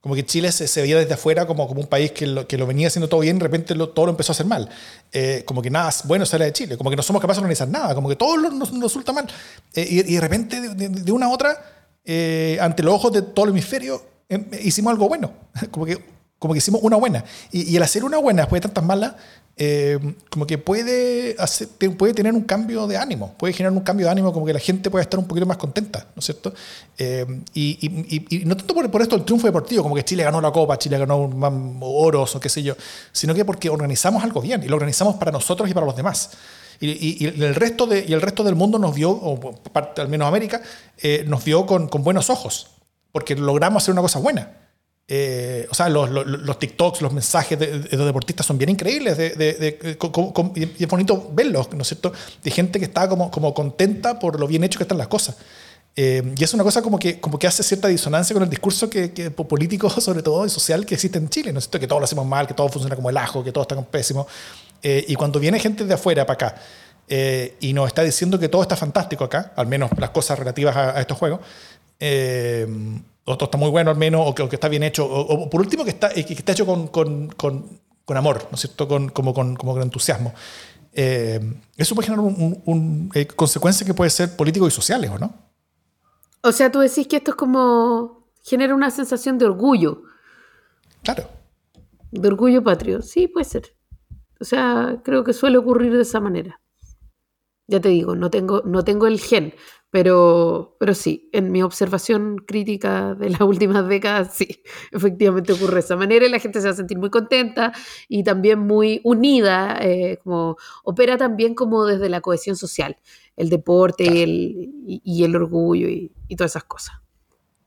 [0.00, 2.66] Como que Chile se, veía desde afuera como, como un país que lo, que lo
[2.66, 4.68] venía haciendo todo bien, de repente todo lo empezó a hacer mal.
[5.12, 7.68] Eh, como que nada bueno sale de Chile, como que no somos capaces de organizar
[7.68, 9.26] nada, como que todo nos, resulta mal.
[9.74, 11.58] y, de repente, de, de una a otra,
[12.04, 15.32] eh, ante los ojos de todo el hemisferio, em, hicimos algo bueno,
[15.70, 15.98] como que,
[16.38, 17.24] como que hicimos una buena.
[17.50, 19.14] Y, el hacer una buena después de tantas malas,
[19.56, 19.98] eh,
[20.30, 24.12] como que puede, hacer, puede tener un cambio de ánimo, puede generar un cambio de
[24.12, 26.52] ánimo, como que la gente puede estar un poquito más contenta, ¿no es cierto?
[26.98, 30.50] Eh, y, no tanto por, por, esto el triunfo deportivo, como que Chile ganó la
[30.50, 31.30] Copa, Chile ganó
[31.80, 32.74] oros o qué sé yo,
[33.12, 36.30] sino que porque organizamos algo bien y lo organizamos para nosotros y para los demás.
[36.80, 40.28] Y, el resto de, y el resto del mundo nos vio, o parte, al menos
[40.28, 40.60] América,
[40.98, 42.68] eh, nos vio con, con, buenos ojos,
[43.12, 44.58] porque logramos hacer una cosa buena.
[45.06, 49.30] Eh, o sea, los, los, TikToks, los mensajes de, los deportistas son bien increíbles de,
[49.30, 49.98] de,
[50.54, 52.12] y es bonito verlos, ¿no es cierto?
[52.42, 55.36] De gente que está como, como contenta por lo bien hecho que están las cosas.
[55.96, 58.90] Eh, y es una cosa como que, como que hace cierta disonancia con el discurso
[58.90, 61.80] que, que, político, sobre todo, y social que existe en Chile, ¿no es cierto?
[61.80, 64.26] Que todo lo hacemos mal, que todo funciona como el ajo, que todo está pésimo.
[64.86, 66.54] Eh, y cuando viene gente de afuera para acá
[67.08, 70.76] eh, y nos está diciendo que todo está fantástico acá, al menos las cosas relativas
[70.76, 71.40] a, estos juegos,
[71.98, 72.66] eh,
[73.24, 75.84] o todo está muy bueno al menos, o que, está bien hecho, o, por último
[75.84, 77.80] que está, que está hecho con, con, con,
[78.14, 78.86] amor, ¿no es cierto?
[78.86, 80.34] Con, como, con, como con entusiasmo.
[80.92, 85.32] eso puede generar un, un, consecuencias que pueden ser políticos y sociales, ¿o no?
[86.42, 90.02] O sea, tú decís que esto es como genera una sensación de orgullo.
[91.02, 91.30] Claro.
[92.10, 93.00] De orgullo patrio.
[93.00, 93.73] Sí, puede ser.
[94.44, 96.60] O sea, creo que suele ocurrir de esa manera.
[97.66, 99.54] Ya te digo, no tengo, no tengo el gen,
[99.88, 105.80] pero, pero sí, en mi observación crítica de las últimas décadas, sí, efectivamente ocurre de
[105.80, 107.72] esa manera y la gente se va a sentir muy contenta
[108.06, 112.98] y también muy unida, eh, como opera también como desde la cohesión social,
[113.36, 116.96] el deporte y, el, y, el orgullo y, todas esas cosas.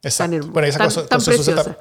[0.04, 0.48] Exacto.
[0.52, 1.76] bueno, esa cosa, tan preciosa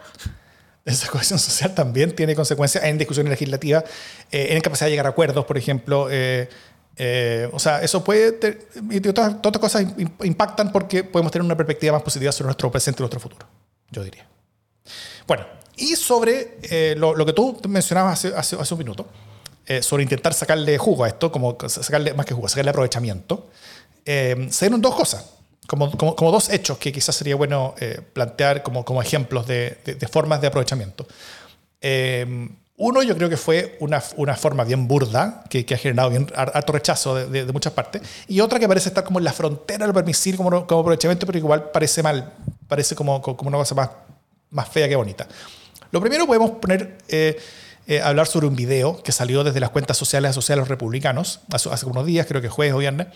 [0.87, 3.85] esa cohesión social también tiene consecuencias en discusiones legislativas,
[4.31, 6.09] eh, en capacidad de llegar a acuerdos, por ejemplo.
[6.11, 6.49] Eh,
[6.96, 9.85] eh, o sea, eso puede, y otras, cosas
[10.22, 13.46] impactan porque podemos tener una perspectiva más positiva sobre nuestro presente y nuestro futuro,
[13.90, 14.27] yo diría.
[15.27, 15.44] Bueno,
[15.77, 19.09] y sobre lo, que tú mencionabas hace, hace, un minuto,
[19.83, 23.51] sobre intentar sacarle jugo a esto, como sacarle, más que jugo, sacarle aprovechamiento,
[24.07, 25.36] se dieron dos cosas
[25.67, 30.09] como, como, dos hechos que quizás sería bueno eh, plantear como, como ejemplos de, de,
[30.09, 31.07] formas de aprovechamiento.
[31.81, 32.49] Eh,
[32.79, 36.31] uno, yo creo que fue una, una forma bien burda, que, que, ha generado bien
[36.35, 39.87] harto rechazo de, de, muchas partes, y otra que parece estar como en la frontera
[39.87, 42.35] del permitir como, como aprovechamiento, pero igual parece mal,
[42.69, 43.91] parece como, como una cosa más,
[44.51, 45.27] más fea que bonita.
[45.91, 47.41] Lo primero podemos poner, eh,
[48.03, 51.71] hablar sobre un video que salió desde las cuentas sociales asociadas a los republicanos hace,
[51.71, 53.07] hace unos días, creo que jueves o viernes,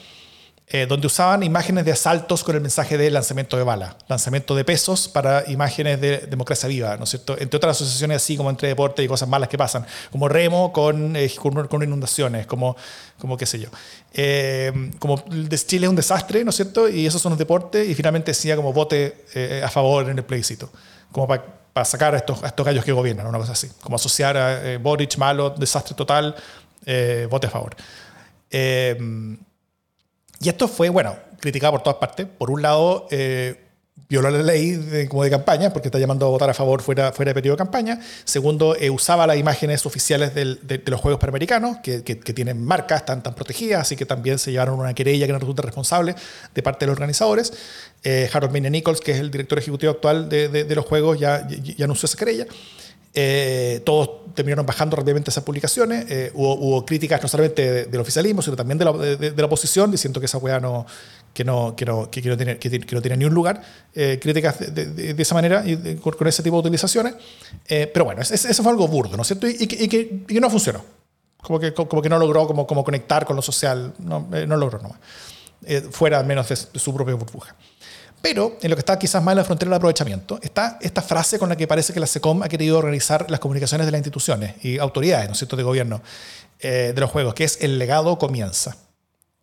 [0.73, 4.65] eh, donde usaban imágenes de asaltos con el mensaje de lanzamiento de bala, lanzamiento de
[4.65, 7.37] pesos para imágenes de democracia viva, ¿no es cierto?
[7.37, 11.17] Entre otras asociaciones así como entre deporte y cosas malas que pasan, como remo con,
[11.17, 11.29] eh,
[11.69, 12.77] con, inundaciones, como,
[13.19, 13.69] como qué sé yo.
[14.15, 15.25] Eh, como
[15.67, 16.89] Chile es un desastre, ¿no es cierto?
[16.89, 19.25] Y esos son los deportes y finalmente decía como vote
[19.65, 20.71] a favor en el plebiscito,
[21.11, 24.37] como para sacar a estos, a estos gallos que gobiernan, una cosa así, como asociar
[24.37, 26.37] a Boric malo, desastre total,
[27.29, 27.75] vote a favor.
[30.41, 32.27] Y esto fue, bueno, criticado por todas partes.
[32.27, 33.57] Por un lado, eh,
[34.09, 37.13] violó la ley de, como de campaña, porque está llamando a votar a favor fuera,
[37.13, 38.01] fuera de periodo de campaña.
[38.25, 43.35] Segundo, eh, usaba las imágenes oficiales de, los Juegos Panamericanos, que, tienen marcas, están tan
[43.35, 46.15] protegidas, así que también se llevaron una querella que no resulta responsable
[46.55, 47.53] de parte de los organizadores.
[48.03, 51.85] Eh, Harold Mayne Nichols, que es el director ejecutivo actual de, los Juegos, ya, ya
[51.85, 52.47] anunció esa querella.
[53.13, 56.07] Eh, todos terminaron bajando rápidamente esas publicaciones.
[56.09, 60.39] Eh, hubo, críticas no solamente del oficialismo, sino también de la, oposición, diciendo que esa
[60.39, 60.87] weá no,
[61.35, 63.63] que no, que no, que, no, tiene, que, no tiene ni un lugar.
[63.95, 67.15] Eh, críticas de, esa manera y con, ese tipo de utilizaciones.
[67.67, 69.49] pero bueno, eso fue algo burdo, ¿no es cierto?
[69.49, 70.85] Y, que, no funcionó.
[71.43, 73.95] Como que, como que no logró como, como conectar con lo social.
[73.99, 74.99] No, no logró nomás.
[75.91, 77.57] fuera al menos de su propia burbuja.
[78.23, 81.39] Pero en lo que está quizás más en la frontera del aprovechamiento está esta frase
[81.39, 84.63] con la que parece que la SECOM ha querido organizar las comunicaciones de las instituciones
[84.63, 86.03] y autoridades, ¿no es cierto?, de gobierno
[86.61, 88.77] eh, de los juegos, que es el legado comienza.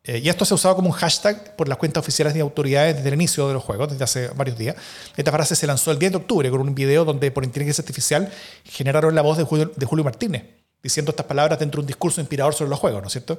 [0.04, 2.96] Eh, y esto se ha usado como un hashtag por las cuentas oficiales de autoridades
[2.96, 4.76] desde el inicio de los juegos, desde hace varios días.
[5.18, 8.32] Esta frase se lanzó el 10 de octubre con un video donde por inteligencia artificial
[8.64, 10.44] generaron la voz de Julio, de Julio Martínez,
[10.82, 13.38] diciendo estas palabras dentro de un discurso inspirador sobre los juegos, ¿no es cierto?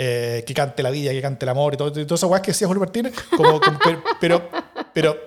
[0.00, 2.68] Eh, que cante la vida, que cante el amor y todo, todo eso que decía
[2.68, 4.48] Julio Martínez, como, pero, pero,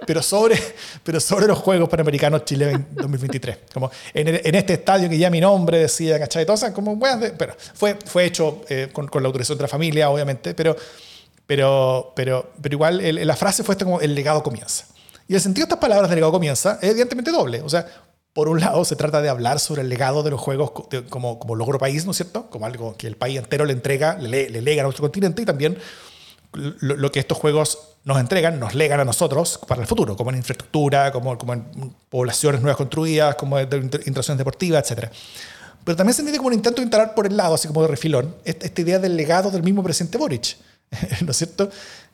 [0.06, 0.58] pero, sobre,
[1.04, 3.58] pero sobre los Juegos Panamericanos Chile 2023.
[3.74, 6.46] Como en, este estadio que ya mi nombre decía, ¿cachai?
[6.46, 10.10] Todo, como, bueno, pero fue, fue hecho eh, con, con, la autorización de la familia,
[10.10, 10.76] obviamente, pero,
[11.46, 14.86] pero, pero, pero igual la frase fue esto como el legado comienza.
[15.28, 17.62] Y el sentido de estas palabras de legado comienza es evidentemente doble.
[17.62, 17.88] O sea,
[18.34, 20.72] por un lado, se trata de hablar sobre el legado de los juegos
[21.10, 22.50] como, como logro país, ¿no es cierto?
[22.50, 25.46] Como algo que el país entero le entrega, le, le lega a nuestro continente y
[25.46, 25.78] también
[26.54, 30.38] lo, que estos juegos nos entregan, nos legan a nosotros para el futuro, como en
[30.38, 31.64] infraestructura, como, como en
[32.10, 35.10] poblaciones nuevas construidas, como en interacciones deportivas, etc.
[35.84, 37.88] Pero también se entiende como un intento de instalar por el lado, así como de
[37.88, 40.58] refilón, esta, idea del legado del mismo presidente Boric,
[41.26, 41.70] ¿no es cierto?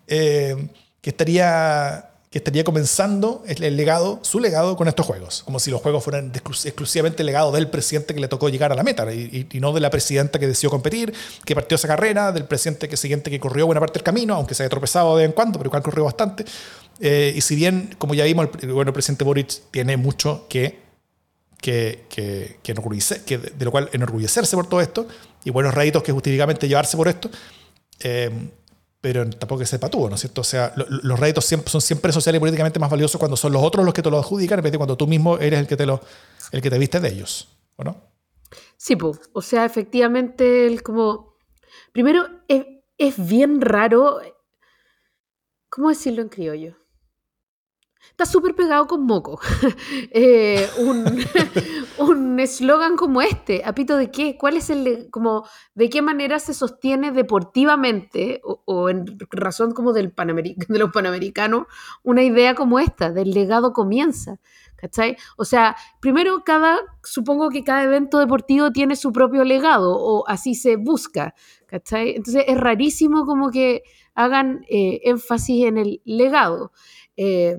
[0.07, 0.67] Eh,
[1.01, 6.03] que estaría estaría comenzando el, legado, su legado con estos juegos, como si los juegos
[6.03, 9.73] fueran exclusivamente el legado del presidente que le tocó llegar a la meta y, no
[9.73, 11.13] de la presidenta que decidió competir,
[11.45, 14.55] que partió esa carrera, del presidente que siguiente que corrió buena parte del camino, aunque
[14.55, 16.45] se haya tropezado de vez en cuando, pero igual corrió bastante.
[16.99, 20.79] Eh, y si bien, como ya vimos, el, bueno, el presidente Boric tiene mucho que,
[21.59, 22.73] que, que, que,
[23.25, 25.07] que de, lo cual enorgullecerse por todo esto,
[25.43, 27.29] y buenos réditos que justificadamente llevarse por esto,
[27.99, 28.29] eh,
[28.99, 30.41] pero tampoco que sepa tú, ¿no es cierto?
[30.41, 33.63] O sea, los réditos siempre, son siempre sociales y políticamente más valiosos cuando son los
[33.63, 35.77] otros los que te lo adjudican, en vez de cuando tú mismo eres el que
[35.77, 36.01] te, lo,
[36.51, 38.01] el que te viste de ellos, ¿o no?
[38.77, 41.35] Sí, pues, o sea, efectivamente, el como...
[41.91, 42.65] Primero, es,
[42.97, 44.19] es bien raro,
[45.69, 46.77] ¿cómo decirlo en criollo?
[48.17, 49.39] Está súper pegado con moco.
[50.11, 50.67] Eh,
[51.99, 54.37] un eslogan como este, ¿apito de qué?
[54.37, 60.13] ¿Cuál es el, como, de qué manera se sostiene deportivamente o, en razón como del
[60.67, 61.67] de los panamericanos
[62.03, 64.39] una idea como esta, del legado comienza?
[64.75, 65.17] ¿Cachai?
[65.37, 70.55] O sea, primero cada, supongo que cada evento deportivo tiene su propio legado o así
[70.55, 71.33] se busca,
[71.67, 72.15] ¿cachai?
[72.15, 73.83] Entonces es rarísimo como que
[74.15, 76.71] hagan eh, énfasis en el legado.
[77.15, 77.57] Eh,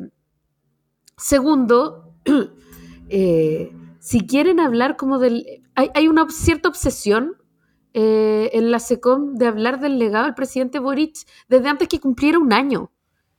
[1.18, 2.14] Segundo,
[3.08, 5.64] eh, si quieren hablar como del...
[5.74, 7.36] Hay, una cierta obsesión
[7.92, 11.14] eh, en la SECOM de hablar del legado del presidente Boric
[11.48, 12.90] desde antes que cumpliera un año.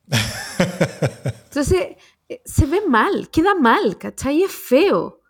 [1.45, 1.97] Entonces,
[2.29, 4.43] eh, se ve mal, queda mal, ¿cachai?
[4.43, 5.21] Es feo.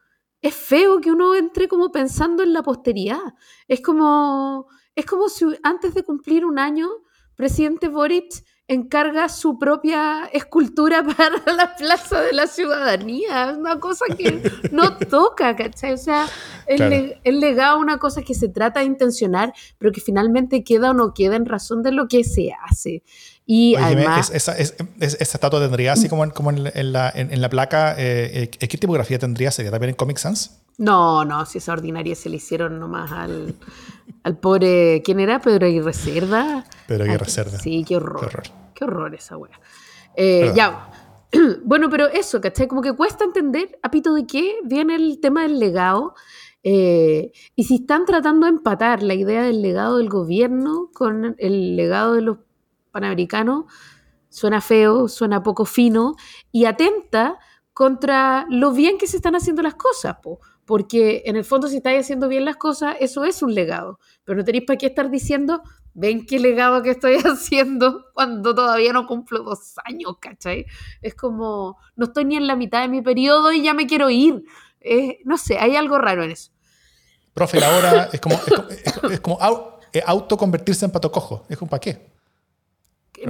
[0.42, 3.34] Es feo que uno entre como pensando en la posteridad.
[3.68, 6.90] Es como, es como si antes de cumplir un año,
[7.36, 13.52] presidente Boric encarga su propia escultura para la plaza de la ciudadanía.
[13.52, 15.94] Es una cosa que no toca, ¿cachai?
[15.94, 16.28] O sea,
[16.68, 21.14] el, legado una cosa que se trata de intencionar, pero que finalmente queda o no
[21.14, 23.04] queda en razón de lo que se hace.
[23.46, 24.32] Y además...
[24.32, 29.18] esa, estatua tendría así como en, como en, la, en, la, placa, eh, ¿qué tipografía
[29.18, 29.50] tendría?
[29.50, 30.62] ¿Sería también en Comic Sans?
[30.78, 33.56] No, no, si esa ordinaria se le hicieron nomás al,
[34.24, 35.40] al pobre, ¿quién era?
[35.40, 36.66] Pedro Aguirre Cerda.
[36.88, 37.60] Pedro Aguirre Cerda.
[37.60, 38.44] Sí, qué horror.
[38.74, 39.60] Qué horror, esa wea.
[40.16, 40.90] Eh, ya,
[41.64, 42.68] bueno, pero eso, ¿cachai?
[42.68, 46.16] Como que cuesta entender a pito de qué viene el tema del legado.
[46.64, 51.76] Eh, y si están tratando de empatar la idea del legado del gobierno con el
[51.78, 52.38] legado de los
[52.92, 53.68] panamericano
[54.30, 56.16] suena feo, suena poco fino
[56.52, 57.40] y atenta
[57.74, 60.18] contra lo bien que se están haciendo las cosas,
[60.70, 64.38] porque en el fondo si estáis haciendo bien las cosas, eso es un legado, pero
[64.38, 65.64] no tenéis para qué estar diciendo,
[65.96, 70.68] ven qué legado que estoy haciendo cuando todavía no cumplo dos años, ¿cachai?
[71.02, 74.12] Es como, no estoy ni en la mitad de mi periodo y ya me quiero
[74.12, 74.44] ir.
[75.26, 76.52] no sé, hay algo raro en eso.
[77.34, 78.40] Profe, ahora es como,
[79.10, 79.40] es como,
[79.92, 81.48] es autoconvertirse en pato cojo.
[81.50, 82.14] Es como, ¿para qué?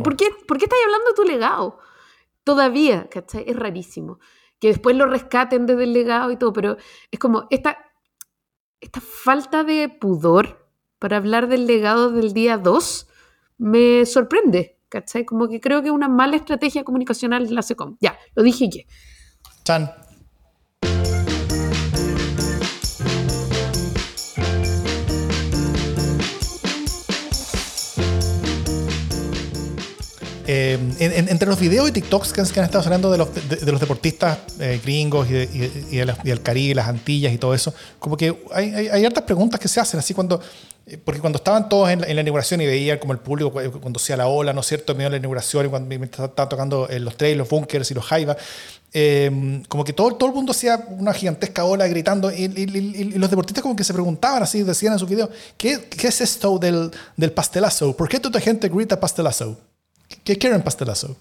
[0.04, 1.80] ¿Por qué, ¿Por qué estás hablando de tu legado?
[2.44, 3.46] Todavía, ¿cachai?
[3.48, 4.20] Es rarísimo.
[4.60, 6.78] Que después lo rescaten desde el legado y todo, pero
[7.12, 7.78] es como esta,
[8.82, 10.70] esta falta de pudor
[11.00, 13.08] para hablar del legado del día 2
[13.58, 15.26] me sorprende, ¿cachai?
[15.26, 17.98] Como que creo que una mala estrategia comunicacional la SECOM.
[18.00, 18.88] Ya, lo dije que.
[19.64, 19.90] Chan.
[30.52, 34.40] Eh, entre los videos y TikToks que, han, estado saliendo de los, de, los deportistas
[34.60, 39.06] eh, gringos y, y, del Caribe, las Antillas y todo eso, como que hay, hay,
[39.06, 40.42] hartas preguntas que se hacen, así cuando,
[40.88, 44.18] eh, porque cuando estaban todos en, la inauguración y veían como el público cuando hacía
[44.18, 47.16] la ola, ¿no es cierto?, en medio de la inauguración y cuando estaban tocando los
[47.16, 48.38] trails, los bunkers y los jaivas,
[49.68, 52.48] como que todo, todo el mundo hacía una gigantesca ola gritando y,
[53.20, 56.58] los deportistas como que se preguntaban así, decían en su video, ¿qué, qué es esto
[56.58, 57.96] del, del pastelazo?
[57.96, 59.69] ¿Por qué toda gente grita pastelazo?
[60.24, 61.16] ¿Qué quieren pastelazo?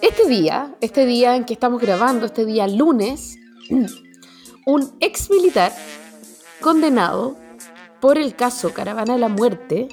[0.00, 3.36] Este día, este día en que estamos grabando, este día lunes,
[4.66, 5.72] un ex militar
[6.60, 7.36] condenado
[8.00, 9.88] por el caso Caravana de la Muerte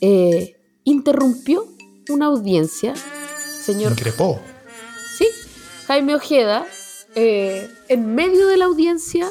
[0.00, 1.66] eh, interrumpió
[2.08, 2.94] una audiencia,
[3.62, 3.92] señor.
[3.92, 4.40] Increpó.
[5.16, 5.26] Sí,
[5.86, 6.66] Jaime Ojeda
[7.14, 9.28] eh, en medio de la audiencia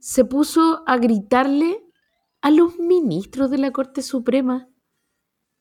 [0.00, 1.82] se puso a gritarle
[2.40, 4.68] a los ministros de la Corte Suprema.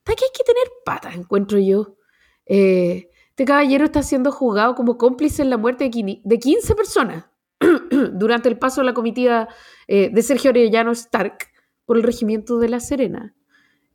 [0.04, 1.98] ¿Para hay que tener patas, encuentro yo?
[2.46, 7.26] Eh, este caballero está siendo juzgado como cómplice en la muerte de 15 personas
[8.14, 9.50] durante el paso de la comitiva
[9.88, 11.50] eh, de Sergio Arellano Stark
[11.86, 13.36] por el regimiento de La Serena,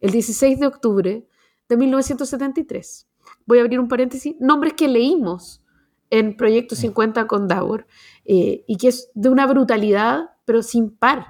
[0.00, 1.26] el 16 de octubre
[1.68, 3.08] de 1973.
[3.46, 4.34] Voy a abrir un paréntesis.
[4.40, 5.62] Nombres que leímos
[6.11, 7.87] en Proyecto 50 con Dauer,
[8.25, 11.27] eh, y que es de una brutalidad, pero sin par.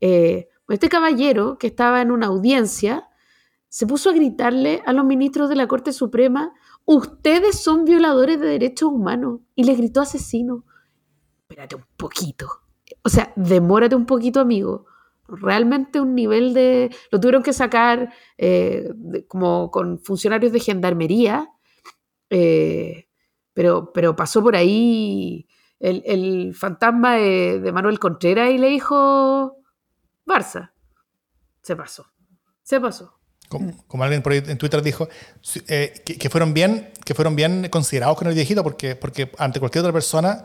[0.00, 3.08] Eh, este caballero que estaba en una audiencia
[3.68, 6.52] se puso a gritarle a los ministros de la Corte Suprema,
[6.84, 10.64] ustedes son violadores de derechos humanos, y le gritó asesino.
[11.48, 12.48] Espérate un poquito.
[13.02, 14.86] O sea, demórate un poquito, amigo.
[15.28, 16.90] Realmente un nivel de...
[17.10, 18.88] Lo tuvieron que sacar eh,
[19.28, 21.50] como con funcionarios de gendarmería.
[22.30, 23.05] Eh,
[23.56, 25.48] pero, pero pasó por ahí
[25.80, 29.56] el, fantasma de, Manuel Contreras y le dijo,
[30.26, 30.72] Barça.
[31.62, 32.04] Se pasó,
[32.62, 33.18] se pasó.
[33.48, 35.08] Como, alguien por ahí en Twitter dijo,
[35.68, 39.84] eh, que, fueron bien, que fueron bien considerados con el viejito, porque, porque ante cualquier
[39.84, 40.44] otra persona,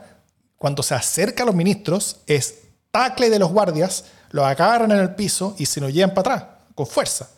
[0.56, 5.14] cuando se acerca a los ministros, es tacle de los guardias, los agarran en el
[5.14, 7.28] piso y se lo llevan para atrás, con fuerza.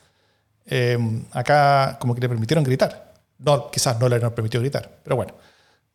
[0.66, 0.96] Eh,
[1.32, 3.12] acá como que le permitieron gritar.
[3.38, 5.34] No, quizás no le han permitido gritar, pero bueno.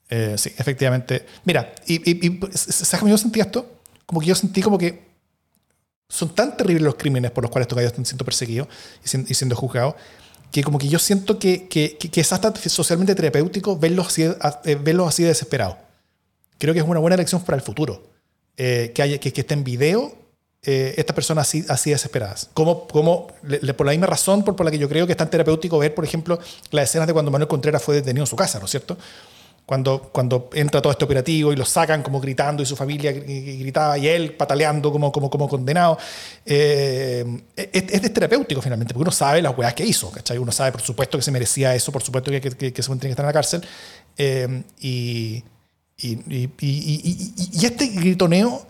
[0.09, 1.25] Eh, sí, efectivamente.
[1.45, 3.79] Mira, y, y, ¿sabes cómo yo sentí esto?
[4.05, 5.07] Como que yo sentí como que
[6.09, 8.67] son tan terribles los crímenes por los cuales estos gallos están siendo perseguidos
[9.05, 9.93] y, siendo juzgados,
[10.51, 14.75] que como que yo siento que, que, que es hasta socialmente terapéutico verlos así, eh,
[14.81, 15.77] verlos así de desesperados.
[16.57, 18.09] Creo que es una buena lección para el futuro.
[18.57, 20.17] Eh, que, haya, que, que esté en video
[20.61, 22.49] estas personas así, así desesperadas.
[22.53, 23.27] Como, como
[23.77, 25.95] por la misma razón por, por la que yo creo que es tan terapéutico ver,
[25.95, 26.37] por ejemplo,
[26.71, 28.97] las escenas de cuando Manuel Contreras fue detenido en su casa, ¿no es cierto?
[29.69, 33.99] Cuando, cuando entra todo este operativo y lo sacan como gritando y su familia gritaba
[33.99, 35.95] y él pataleando como, como, como condenado.
[36.43, 37.23] Eh,
[37.55, 40.39] es, terapéutico finalmente, porque uno sabe las weas que hizo, ¿cachai?
[40.39, 42.49] Uno sabe, por supuesto, que se merecía eso, por supuesto que, que,
[42.81, 43.61] se tiene que estar en la cárcel.
[44.17, 45.43] Eh, y,
[45.97, 48.65] y, y, este gritoneo,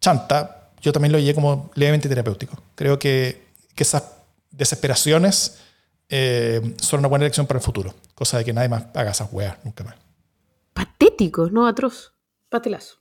[0.00, 2.60] chanta, yo también lo oí como levemente terapéutico.
[2.74, 3.40] Creo que,
[3.72, 4.02] que esas
[4.50, 5.58] desesperaciones
[6.08, 9.28] eh, son una buena elección para el futuro, cosa de que nadie más haga esas
[9.32, 10.03] weas nunca más
[10.74, 12.12] patéticos, no atroz.
[12.50, 12.98] Pastelazo.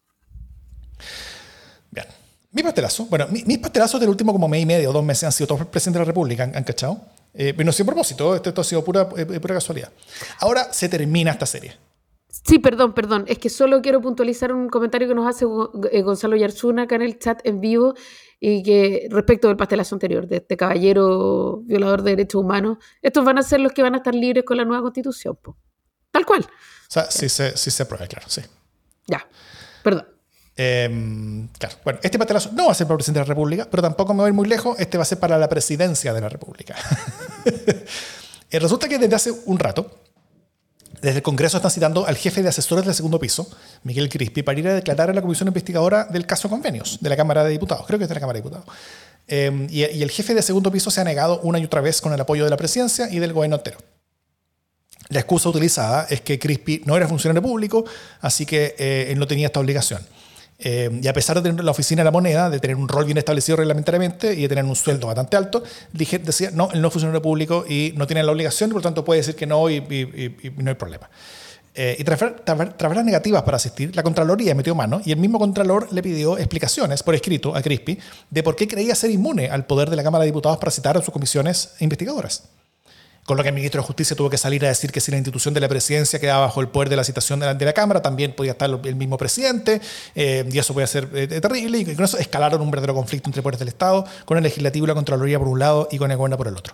[1.92, 2.08] Bien.
[2.52, 5.32] Mi pastelazo, bueno, mis pastelazos del último como mes y medio o dos meses han
[5.32, 7.02] sido todos el presidente de la República, ¿han, cachado?
[7.34, 9.92] Eh, pero no sin propósito, esto, ha sido pura, eh, pura casualidad.
[10.40, 11.74] Ahora se termina esta serie.
[12.46, 13.26] Sí, perdón, perdón.
[13.28, 15.46] Es que solo quiero puntualizar un comentario que nos hace
[15.92, 17.94] eh, Gonzalo Yarzuna acá en el chat en vivo
[18.40, 23.38] y que respecto del pastelazo anterior, de este caballero violador de derechos humanos, estos van
[23.38, 25.38] a ser los que van a estar libres con la nueva constitución.
[26.12, 26.46] Tal cual
[26.94, 28.42] sea, sí se, sí se aprueba, claro, sí.
[29.08, 29.26] Ya.
[29.84, 30.08] Perdón.
[30.56, 33.68] Em, claro, bueno, este pastelazo no va a ser para el presidente de la República,
[33.70, 36.14] pero tampoco me voy a ir muy lejos, este va a ser para la presidencia
[36.14, 36.76] de la República.
[38.56, 39.90] Eh, resulta que desde hace un rato,
[41.02, 43.50] desde el Congreso están citando al jefe de asesores del segundo piso,
[43.82, 47.18] Miguel Crispi, para ir a declarar a la comisión investigadora del caso convenios de la
[47.18, 47.88] Cámara de Diputados.
[47.88, 48.68] Creo que es de la Cámara de Diputados.
[49.26, 52.00] Em, y, y el jefe de segundo piso se ha negado una y otra vez
[52.00, 53.80] con el apoyo de la presidencia y del gobierno entero.
[55.14, 57.86] La excusa utilizada es que Crispi no era funcionario público,
[58.22, 60.02] así que eh, él no tenía esta obligación.
[60.58, 63.06] Eh, y a pesar de tener la oficina de la moneda, de tener un rol
[63.06, 65.62] bien establecido reglamentariamente y de tener un sueldo bastante alto,
[65.92, 68.82] dije, decía, no, él no es funcionario público y no tiene la obligación, y por
[68.82, 69.82] lo tanto puede decir que no y,
[70.58, 71.10] no hay problema.
[71.76, 72.22] Eh, y tras,
[72.80, 77.04] las negativas para asistir, la Contraloría metió mano y el mismo Contralor le pidió explicaciones
[77.04, 78.00] por escrito a Crispi
[78.30, 80.98] de por qué creía ser inmune al poder de la Cámara de Diputados para citar
[80.98, 82.44] a sus comisiones investigadoras.
[83.26, 85.16] Con lo que el ministro de Justicia tuvo que salir a decir que si la
[85.18, 87.72] institución de la presidencia quedaba bajo el poder de la citación de la, de la
[87.72, 89.80] Cámara, también podía estar el mismo presidente,
[90.14, 93.42] eh, y eso podía ser eh, terrible, y con eso escalaron un verdadero conflicto entre
[93.42, 96.18] poderes del Estado, con el legislativo y la Contraloría por un lado y con el
[96.18, 96.74] gobierno por el otro.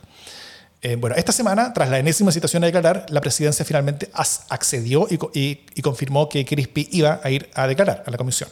[0.81, 4.09] Eh, bueno, esta semana, tras la enésima citación a declarar, la presidencia finalmente
[4.49, 8.17] accedió y, co- y- y confirmó que Crispi iba a ir a declarar a la
[8.17, 8.49] comisión.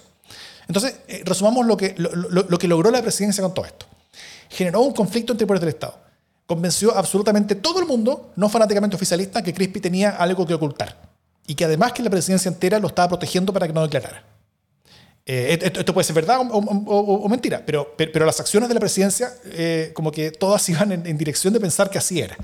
[0.67, 3.85] Entonces, resumamos lo que, lo que logró la presidencia con todo esto.
[4.49, 5.97] Generó un conflicto entre poderes del Estado.
[6.47, 10.97] Convenció absolutamente todo el mundo, no fanáticamente oficialista, que Crispi tenía algo que ocultar.
[11.45, 14.23] Y que además que la presidencia entera lo estaba protegiendo para que no declarara.
[15.29, 19.91] Eh, esto, puede ser verdad o, mentira, pero, pero, las acciones de la presidencia, eh,
[19.93, 22.37] como que todas iban en, dirección de pensar que así era.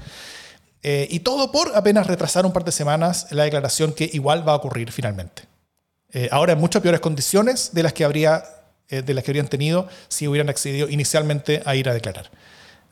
[0.81, 4.51] Eh, y todo por apenas retrasar un par de semanas la declaración que igual va
[4.51, 5.43] a ocurrir finalmente.
[6.11, 8.43] Eh, ahora en muchas peores condiciones de las que habría
[8.89, 12.29] de las que habrían tenido si hubieran accedido inicialmente a ir a declarar.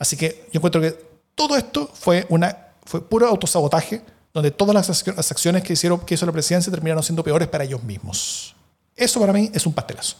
[0.01, 0.97] Así que yo encuentro que
[1.35, 4.01] todo esto fue una fue puro autosabotaje
[4.33, 7.47] donde todas las, accio- las acciones que hicieron que hizo la presidencia terminaron siendo peores
[7.47, 8.55] para ellos mismos.
[8.95, 10.17] Eso para mí es un pastelazo.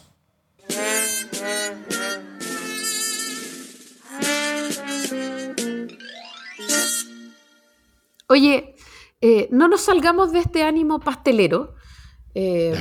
[8.28, 8.76] Oye,
[9.20, 11.74] eh, no nos salgamos de este ánimo pastelero,
[12.34, 12.74] eh,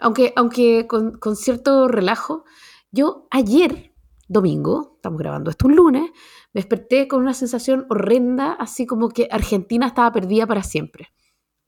[0.00, 2.44] aunque, aunque con, con cierto relajo.
[2.90, 3.92] Yo ayer,
[4.28, 6.10] domingo, estamos grabando esto un lunes,
[6.52, 11.08] me desperté con una sensación horrenda, así como que Argentina estaba perdida para siempre.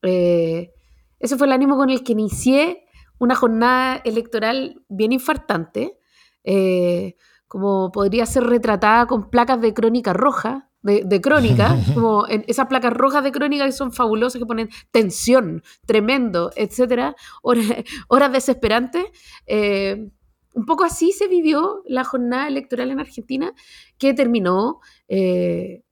[0.01, 0.71] Eh,
[1.19, 2.85] ese fue el ánimo con el que inicié
[3.19, 5.97] una jornada electoral bien infartante,
[6.43, 7.15] eh,
[7.47, 12.67] como podría ser retratada con placas de crónica roja, de, de crónica, como en esas
[12.67, 17.65] placas rojas de crónica que son fabulosas, que ponen tensión, tremendo, etcétera, horas,
[18.07, 19.05] horas desesperantes.
[19.45, 20.11] Eh,
[20.53, 23.53] un poco así se vivió la jornada electoral en Argentina,
[23.97, 25.83] que terminó eh,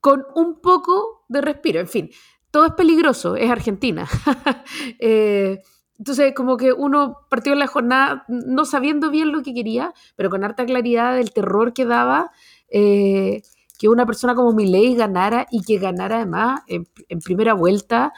[0.00, 1.80] con un poco de respiro.
[1.80, 2.10] En fin,
[2.50, 4.08] todo es peligroso, es Argentina.
[5.00, 5.60] Eh,
[5.98, 10.30] entonces, como que uno partió en la jornada no sabiendo bien lo que quería, pero
[10.30, 12.30] con harta claridad del terror que daba
[12.68, 13.42] eh,
[13.78, 16.86] que una persona como Milei ganara y que ganara además en,
[17.24, 18.12] primera vuelta,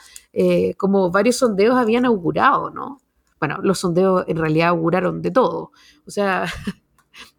[0.76, 2.99] como varios sondeos habían augurado, ¿no?
[3.40, 5.72] Bueno, los sondeos en realidad auguraron de todo.
[6.06, 6.44] O sea,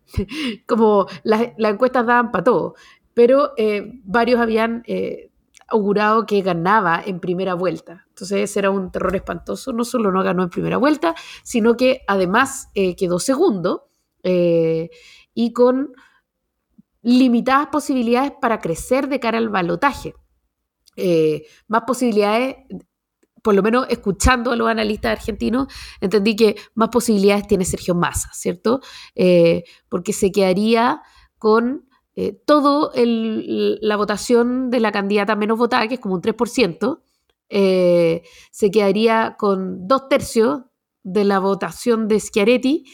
[0.67, 2.73] como las, encuestas daban para todo,
[3.13, 5.29] pero eh, varios habían eh,
[5.67, 8.05] augurado que ganaba en primera vuelta.
[8.09, 9.73] Entonces ese era un terror espantoso.
[9.73, 13.87] No solo no ganó en primera vuelta, sino que además eh, quedó segundo
[14.23, 15.93] y con
[17.01, 20.13] limitadas posibilidades para crecer de cara al balotaje.
[21.67, 22.57] Más posibilidades,
[23.41, 25.67] por lo menos escuchando a los analistas argentinos,
[25.99, 28.81] entendí que más posibilidades tiene Sergio Massa, ¿cierto?
[29.15, 31.01] Eh, porque se quedaría
[31.37, 36.21] con eh, todo el, la votación de la candidata menos votada, que es como un
[36.21, 36.99] 3%,
[37.49, 40.61] eh, se quedaría con dos tercios
[41.03, 42.85] de la votación de Schiaretti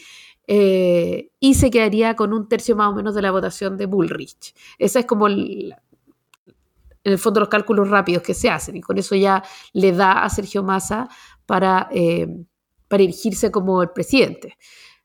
[0.46, 4.54] eh, y se quedaría con un tercio más o menos de la votación de Bullrich.
[4.78, 5.74] Esa es como el,
[7.04, 9.42] en el fondo los cálculos rápidos que se hacen y con eso ya
[9.72, 11.08] le da a Sergio Massa
[11.46, 12.26] para, eh,
[12.88, 14.56] para erigirse como el presidente.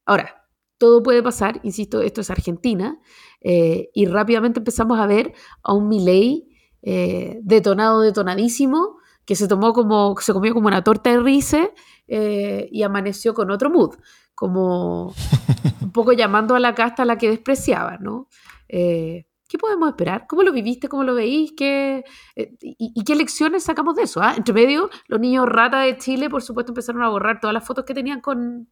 [0.05, 0.43] Ahora,
[0.77, 2.99] todo puede pasar, insisto, esto es Argentina,
[3.41, 6.49] eh, y rápidamente empezamos a ver a un Milei
[6.81, 11.69] eh, detonado, detonadísimo, que se tomó como, se comió como una torta de risa
[12.07, 13.95] eh, y amaneció con otro mood,
[14.35, 15.13] como
[15.81, 18.27] un poco llamando a la casta a la que despreciaba, ¿no?
[18.67, 20.25] Eh, ¿Qué podemos esperar?
[20.25, 20.89] ¿Cómo lo viviste?
[20.89, 21.53] ¿Cómo lo veís?
[21.55, 22.03] ¿Qué,
[22.35, 24.19] eh, y, y, qué lecciones sacamos de eso?
[24.19, 24.33] ¿ah?
[24.35, 27.85] Entre medio, los niños rata de Chile, por supuesto, empezaron a borrar todas las fotos
[27.85, 28.67] que tenían con,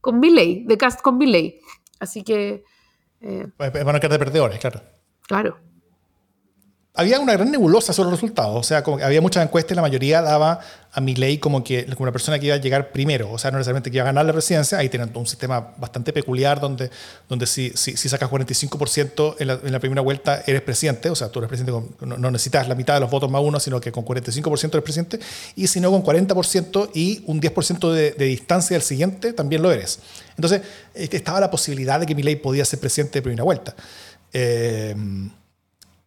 [0.00, 1.58] con Milley, de cast con Milley.
[1.98, 2.62] Así que...
[3.20, 4.80] Eh, van a quedar de perdedores, claro.
[5.26, 5.58] Claro.
[6.94, 8.54] Había una gran nebulosa sobre los resultados.
[8.54, 10.60] O sea, como que había muchas encuestas y la mayoría daba
[10.92, 13.30] a Milei como que como una persona que iba a llegar primero.
[13.30, 14.76] O sea, no necesariamente que iba a ganar la presidencia.
[14.76, 16.90] Ahí tienen un sistema bastante peculiar donde,
[17.30, 21.08] donde si, si, si sacas 45% en la, en la, primera vuelta eres presidente.
[21.08, 23.40] O sea, tú eres presidente, con, no, no, necesitas la mitad de los votos más
[23.42, 25.18] uno, sino que con 45% eres presidente.
[25.56, 29.72] Y si no, con 40% y un 10% de, de, distancia del siguiente, también lo
[29.72, 29.98] eres.
[30.36, 30.60] Entonces,
[30.94, 33.74] estaba la posibilidad de que Milei podía ser presidente de primera vuelta.
[34.34, 34.94] Eh,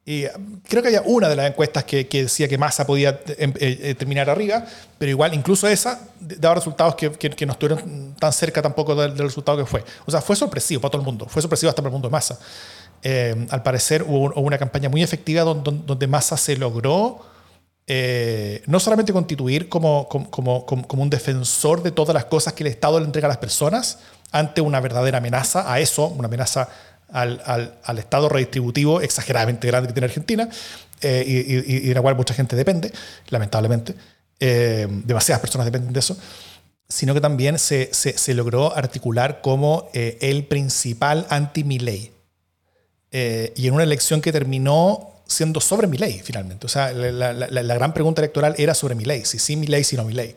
[0.08, 3.54] um, creo que había una de las encuestas que, que decía que Massa podía eh,
[3.60, 4.66] eh, terminar arriba,
[4.98, 9.16] pero igual, incluso esa daba resultados que, que, que no estuvieron tan cerca tampoco del,
[9.16, 9.84] del, resultado que fue.
[10.06, 12.12] O sea, fue sorpresivo para todo el mundo, fue sorpresivo hasta para el mundo de
[12.12, 12.40] Massa.
[13.02, 17.22] Eh, al parecer hubo, hubo, una campaña muy efectiva donde, donde Massa se logró
[17.88, 22.64] eh, no solamente constituir como, como, como, como un defensor de todas las cosas que
[22.64, 24.00] el Estado le entrega a las personas
[24.32, 26.68] ante una verdadera amenaza a eso, una amenaza
[27.10, 30.50] al, al, al, estado redistributivo exageradamente grande que tiene Argentina
[31.02, 32.92] eh, y, y, y, de la cual mucha gente depende,
[33.30, 33.96] lamentablemente.
[34.40, 36.18] Eh, demasiadas personas dependen de eso.
[36.88, 42.12] Sino que también se, se, se logró articular como eh, el principal anti-Milei.
[43.12, 46.66] Eh, y en una elección que terminó siendo sobre Milei, finalmente.
[46.66, 49.96] O sea, la, la, la, gran pregunta electoral era sobre Milei, si sí Milei, si
[49.96, 50.36] no Milei.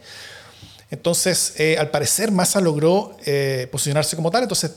[0.91, 4.45] Entonces, eh, al parecer, Massa logró eh, posicionarse como tal.
[4.45, 4.73] Entonces,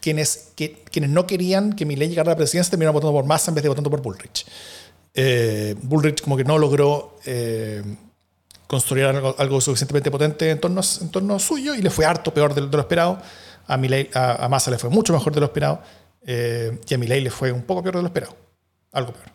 [0.00, 3.54] quienes, quienes no querían que Milei llegara a la presidencia terminaron votando por Massa en
[3.56, 4.46] vez de votando por Bullrich.
[5.14, 7.82] Eh, Bullrich como que no logró eh,
[8.66, 13.18] construir algo, suficientemente potente en torno, suyo y le fue harto peor de, lo esperado.
[13.66, 15.80] A, Milei, a, a, Massa le fue mucho mejor de lo esperado
[16.26, 18.36] y a Milei le fue un poco peor de lo esperado.
[18.92, 19.34] Algo peor.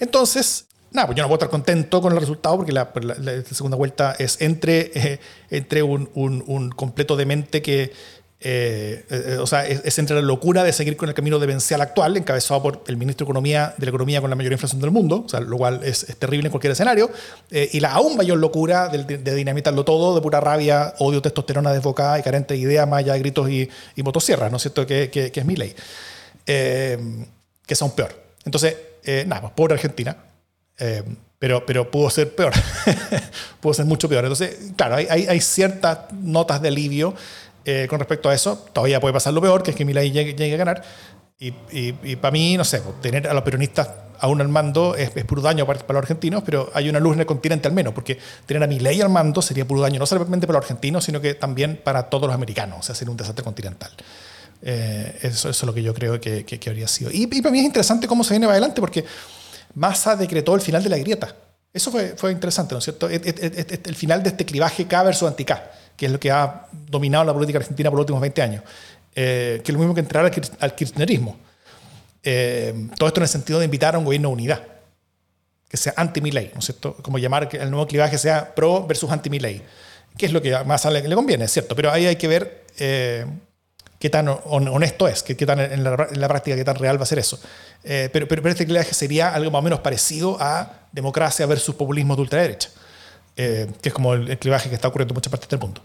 [0.00, 3.76] Entonces, nada, pues yo no puedo estar contento con el resultado porque la, la, segunda
[3.76, 7.92] vuelta es entre, eh, entre un, un, completo demente que,
[8.40, 11.80] eh, eh, o sea, es, es, entre la locura de seguir con el camino demencial
[11.80, 14.92] actual, encabezado por el ministro de Economía, de la Economía con la mayor inflación del
[14.92, 17.10] mundo, o sea, lo cual es, es terrible en cualquier escenario,
[17.50, 21.72] eh, y la aún mayor locura de, de, dinamitarlo todo, de pura rabia, odio, testosterona
[21.72, 24.86] desbocada y carente de idea, más allá de gritos y, y motosierras, ¿no es cierto?
[24.86, 25.74] Que, que, que es mi ley.
[26.46, 26.96] Eh,
[27.66, 28.14] que aún peor.
[28.44, 28.76] Entonces,
[29.26, 30.16] nada, pues pobre Argentina,
[30.78, 31.02] eh,
[31.38, 32.52] pero, pero pudo ser peor,
[33.60, 34.24] pudo ser mucho peor.
[34.24, 37.14] Entonces, claro, hay, hay, hay ciertas notas de alivio
[37.68, 38.66] eh, con respecto a eso.
[38.72, 40.82] Todavía puede pasar lo peor, que es que Milei llegue, llegue a ganar.
[41.40, 41.52] Y,
[42.16, 43.88] para mí, no sé, pues, tener a los peronistas
[44.20, 47.14] aún al mando es, es puro daño para, para, los argentinos, pero hay una luz
[47.14, 50.06] en el continente al menos, porque tener a Milei al mando sería puro daño no
[50.06, 53.16] solamente para los argentinos, sino que también para todos los americanos, o sea, sería un
[53.16, 53.92] desastre continental.
[54.62, 57.12] Eh, eso, es lo que yo creo que, que, que habría sido.
[57.12, 59.04] Y, y, para mí es interesante cómo se viene adelante, porque
[59.74, 61.36] Massa decretó el final de la grieta.
[61.72, 63.08] Eso fue, interesante, ¿no es cierto?
[63.08, 67.34] El final de este clivaje K versus anti-K, que es lo que ha dominado la
[67.34, 68.62] política argentina por los últimos 20 años,
[69.14, 71.36] eh, que es lo mismo que entrar al, al kirchnerismo.
[72.22, 74.62] Eh, todo esto en el sentido de invitar a un gobierno de unidad,
[75.68, 76.94] que sea anti-Milei, ¿no es cierto?
[77.02, 79.62] Como llamar que el nuevo clivaje sea pro versus anti-Milei,
[80.16, 82.64] que es lo que Massa le, le, conviene, es cierto, pero ahí hay que ver
[82.78, 83.26] eh,
[83.98, 86.98] qué tan honesto es, qué, qué tan en la, en la, práctica, qué tan real
[86.98, 87.40] va a ser eso.
[87.84, 91.74] Eh, pero, pero, pero, este clivaje sería algo más o menos parecido a democracia versus
[91.74, 92.70] populismo de ultraderecha,
[93.40, 95.80] eh, que es como el, el, clivaje que está ocurriendo en muchas partes del mundo.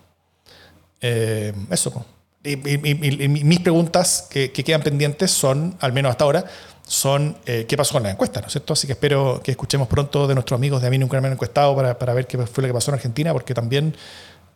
[1.00, 2.04] Eh, eso.
[2.44, 6.46] Y, y, y, mis preguntas que, que, quedan pendientes son, al menos hasta ahora,
[6.82, 8.74] son eh, qué pasó con la encuesta, ¿no es cierto?
[8.74, 11.34] Así que espero que escuchemos pronto de nuestros amigos de A mí nunca me han
[11.34, 13.96] encuestado para, para ver qué fue lo que pasó en Argentina, porque también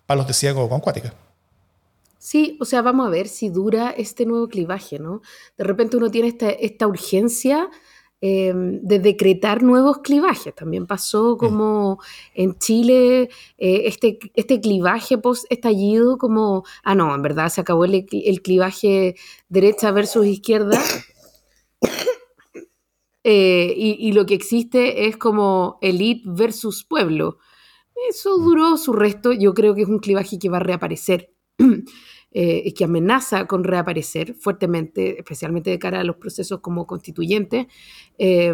[0.07, 1.13] palos de ciego con cuática.
[2.17, 5.21] Sí, o sea, vamos a ver si dura este nuevo clivaje, ¿no?
[5.55, 7.69] De repente uno tiene esta, esta urgencia
[8.19, 10.55] eh, de decretar nuevos clivajes.
[10.55, 11.99] También pasó como
[12.33, 18.07] en Chile eh, este, este clivaje post-estallido, como, ah, no, en verdad se acabó el,
[18.11, 19.15] el clivaje
[19.49, 20.81] derecha versus izquierda.
[23.23, 27.37] eh, y, y, lo que existe es como elite versus pueblo.
[28.09, 31.33] Eso duró su resto, yo creo que es un clivaje que va a reaparecer
[32.31, 37.67] eh, que amenaza con reaparecer fuertemente, especialmente de cara a los procesos como constituyentes,
[38.17, 38.53] eh,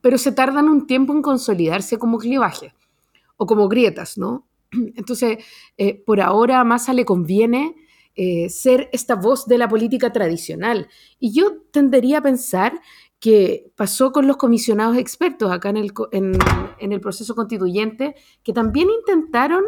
[0.00, 2.74] pero se tardan un tiempo en consolidarse como clivaje
[3.36, 4.46] o como grietas, ¿no?
[4.72, 5.38] Entonces,
[5.76, 7.74] eh, por ahora a Massa le conviene
[8.16, 10.88] eh, ser esta voz de la política tradicional.
[11.18, 12.80] Y yo tendería a pensar
[13.18, 16.32] que pasó con los comisionados expertos acá en el, en,
[16.78, 19.64] en el proceso constituyente, que también intentaron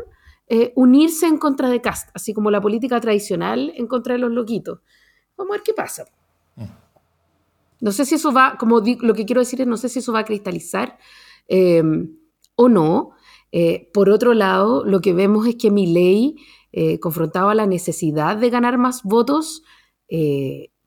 [0.48, 4.30] eh, unirse en contra de Cast, así como la política tradicional en contra de los
[4.30, 4.80] loquitos.
[5.36, 6.04] Vamos a ver qué pasa.
[7.82, 10.12] No sé si eso va, como lo que quiero decir es, no sé si eso
[10.12, 10.98] va a cristalizar
[11.48, 11.82] eh,
[12.54, 13.10] o no.
[13.50, 16.36] Eh, por otro lado, lo que vemos es que mi ley,
[16.70, 19.64] eh, confrontaba la necesidad de ganar más votos,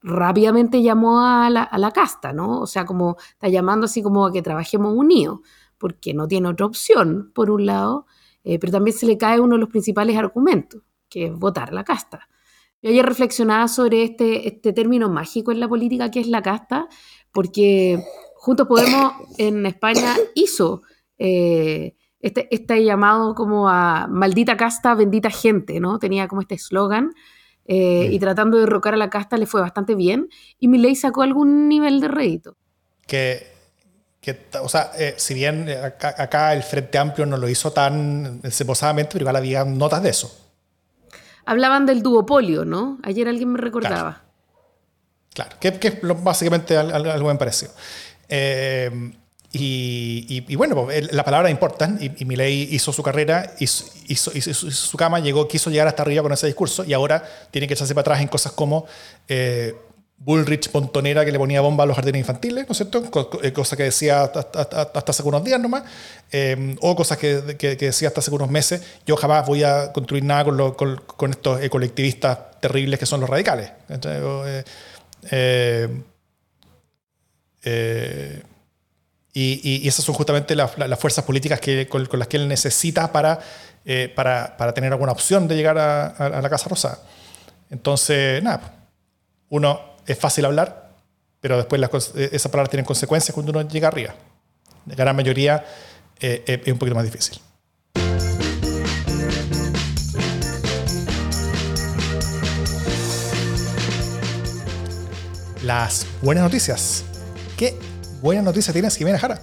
[0.01, 2.61] rápidamente llamó a la, a la, casta, ¿no?
[2.61, 5.39] O sea, como está llamando así como a que trabajemos unidos,
[5.77, 8.05] porque no tiene otra opción, por un lado,
[8.45, 11.83] eh, pero también se le cae uno de los principales argumentos, que es votar la
[11.83, 12.29] casta.
[12.81, 16.87] Yo ayer reflexionaba sobre este, este término mágico en la política que es la casta,
[17.31, 17.99] porque
[18.35, 20.83] Juntos Podemos en España hizo
[21.17, 25.97] eh, este, este, llamado como a maldita casta, bendita gente, ¿no?
[25.97, 27.11] Tenía como este eslogan.
[27.67, 30.29] Eh, y tratando de derrocar a la casta le fue bastante bien
[30.59, 32.57] y mi ley sacó algún nivel de rédito.
[33.07, 33.54] Que,
[34.25, 39.11] que o sea, eh, si bien acá, el Frente Amplio no lo hizo tan seposadamente,
[39.13, 40.35] pero igual había notas de eso.
[41.45, 42.97] Hablaban del duopolio, ¿no?
[43.03, 44.23] Ayer alguien me recordaba.
[45.31, 47.71] Claro, que, que, es básicamente algo, bien parecido.
[48.27, 49.11] Eh,
[49.57, 54.31] y, bueno, pues, la palabra importa, y, y Milei hizo su carrera, hizo, hizo,
[54.71, 57.93] su cama, llegó, quiso llegar hasta arriba con ese discurso, y ahora tiene que echarse
[57.93, 58.85] para atrás en cosas como
[59.29, 59.75] eh,
[60.17, 63.03] Bullrich Pontonera que le ponía bomba a los jardines infantiles, ¿no es cierto?
[63.43, 65.83] Eh, cosa que decía hasta, hace unos días nomás,
[66.81, 71.29] o cosas que, decía hasta hace unos meses, yo jamás voy a construir nada con,
[71.29, 73.71] estos colectivistas terribles que son los radicales.
[75.31, 76.03] eh,
[77.63, 78.43] eh,
[79.33, 83.39] y, esas son justamente las, fuerzas políticas que, con, las que él necesita para,
[84.15, 86.99] para, tener alguna opción de llegar a, la Casa Rosada.
[87.69, 88.87] Entonces, nada,
[89.49, 90.91] uno es fácil hablar,
[91.41, 94.15] pero después las, eh, esas palabras tienen consecuencias cuando uno llega arriba.
[94.85, 95.65] La gran mayoría
[96.19, 97.39] es un poquito más difícil.
[105.65, 107.03] Las buenas noticias.
[107.57, 107.75] ¿Qué
[108.21, 109.41] buena noticia tienes, Jimena Jara?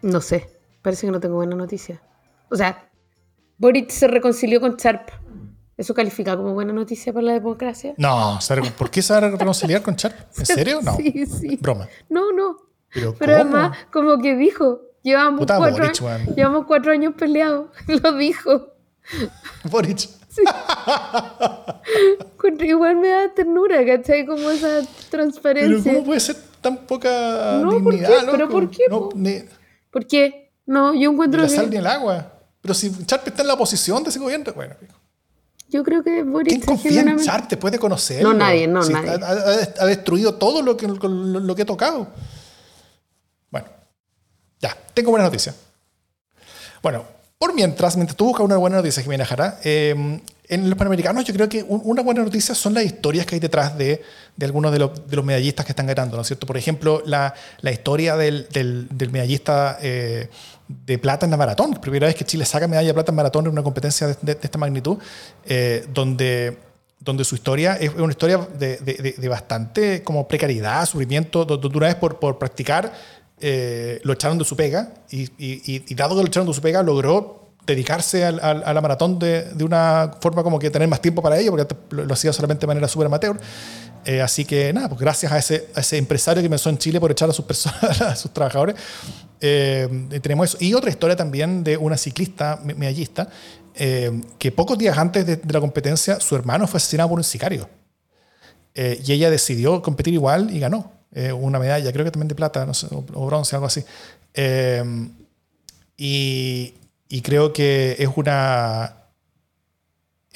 [0.00, 0.48] No sé,
[0.80, 2.00] parece que no tengo buena noticia.
[2.50, 2.88] O sea,
[3.58, 5.10] Boric se reconcilió con Sharp.
[5.76, 7.94] ¿Eso califica como buena noticia para la democracia?
[7.98, 8.38] No,
[8.78, 10.16] ¿por qué se va a reconciliar con Sharp?
[10.38, 10.80] ¿En serio?
[10.82, 10.96] No.
[10.96, 11.58] Sí, sí.
[11.60, 11.88] Broma.
[12.08, 12.56] No, no.
[13.18, 16.00] Pero, además, como que dijo, llevamos, cuatro, años,
[16.34, 17.68] llevamos cuatro años peleados.
[18.02, 18.68] Lo dijo.
[19.64, 19.98] Boric.
[19.98, 20.42] Sí.
[22.60, 24.24] Igual me da ternura, ¿cachai?
[24.24, 25.82] Como esa transparencia.
[25.82, 28.84] Pero ¿cómo puede ser tan poca no, dignidad, ¿Pero por qué?
[28.88, 29.10] No,
[29.90, 30.52] ¿Por qué?
[30.64, 32.32] No, yo encuentro ni la sal ni el agua.
[32.60, 34.74] Pero si Charte está en la oposición de ese gobierno, bueno.
[35.68, 36.54] Yo creo que Boris...
[36.54, 37.56] ¿Quién confía en Charte?
[37.56, 38.32] ¿Puede conocerlo?
[38.32, 39.10] No, nadie, no, nadie.
[39.78, 42.08] Ha, destruido todo lo que, lo, que he tocado.
[43.50, 43.66] Bueno,
[44.60, 45.54] ya, tengo buena noticia.
[46.82, 47.04] Bueno,
[47.38, 51.34] por mientras, mientras tú buscas una buena noticia, Jimena Jara, eh, en los Panamericanos yo
[51.34, 54.02] creo que una buena noticia son las historias que hay detrás de,
[54.36, 56.46] de algunos de los, de los, medallistas que están ganando, ¿no es cierto?
[56.46, 60.28] Por ejemplo, la, la historia del, del, del medallista eh,
[60.68, 61.74] de plata en la maratón.
[61.74, 64.38] Primera vez que Chile saca medalla de plata en maratón en una competencia de, de
[64.40, 64.98] esta magnitud,
[65.44, 66.58] eh, donde,
[67.00, 68.78] donde su historia es una historia de,
[69.16, 72.92] de bastante como precariedad, sufrimiento, donde una vez por, por practicar
[73.40, 76.62] eh, lo echaron de su pega y, y, y dado que lo echaron de su
[76.62, 81.20] pega logró dedicarse a la maratón de, de, una forma como que tener más tiempo
[81.20, 83.36] para ello, porque lo, hacía solamente de manera súper amateur.
[84.04, 87.00] Eh, así que nada, pues gracias a ese, a ese empresario que pensó en Chile
[87.00, 88.76] por echar a sus, personas, a sus trabajadores,
[89.40, 89.88] eh,
[90.22, 90.58] tenemos eso.
[90.60, 93.28] Y otra historia también de una ciclista medallista,
[93.74, 97.68] eh, que pocos días antes de, la competencia su hermano fue asesinado por un sicario.
[98.74, 100.92] y ella decidió competir igual y ganó
[101.40, 103.82] una medalla, creo que también de plata, no sé, o bronce, algo así.
[105.96, 109.05] y creo que es una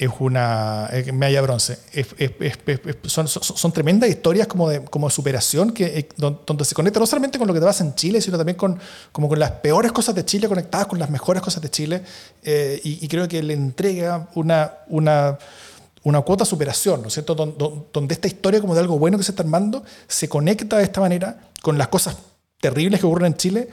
[0.05, 1.77] es una medalla bronce.
[3.03, 7.37] son, tremendas historias como de, como de superación que, eh, donde se conecta no solamente
[7.37, 8.79] con lo que te pasa en Chile, sino también con,
[9.11, 12.01] como con las peores cosas de Chile conectadas con las mejores cosas de Chile.
[12.41, 15.37] Eh, y, creo que le entrega una, una,
[16.01, 17.35] una cuota superación, ¿no es cierto?
[17.35, 20.83] Donde, donde esta historia como de algo bueno que se está armando se conecta de
[20.83, 22.17] esta manera con las cosas
[22.59, 23.69] terribles que ocurren en Chile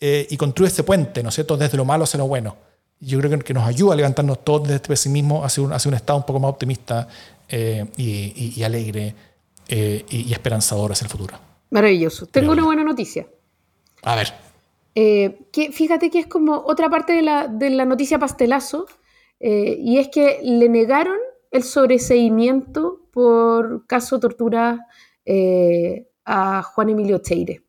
[0.00, 2.56] eh, y construye ese puente, ¿no es cierto?, desde lo malo hacia lo bueno.
[3.04, 5.94] Yo creo que, nos ayuda a levantarnos todos desde este pesimismo hacia un, hacia un
[5.94, 7.08] estado un poco más optimista
[7.48, 9.14] eh, y, alegre
[9.68, 11.36] eh, y, esperanzador hacia el futuro.
[11.70, 12.26] Maravilloso.
[12.26, 13.26] Tengo una buena noticia.
[14.02, 14.32] A ver.
[14.94, 18.86] que, fíjate que es como otra parte de la, de la noticia pastelazo,
[19.40, 21.18] y es que le negaron
[21.50, 24.86] el sobreseimiento por caso tortura
[26.24, 27.62] a Juan Emilio Cheire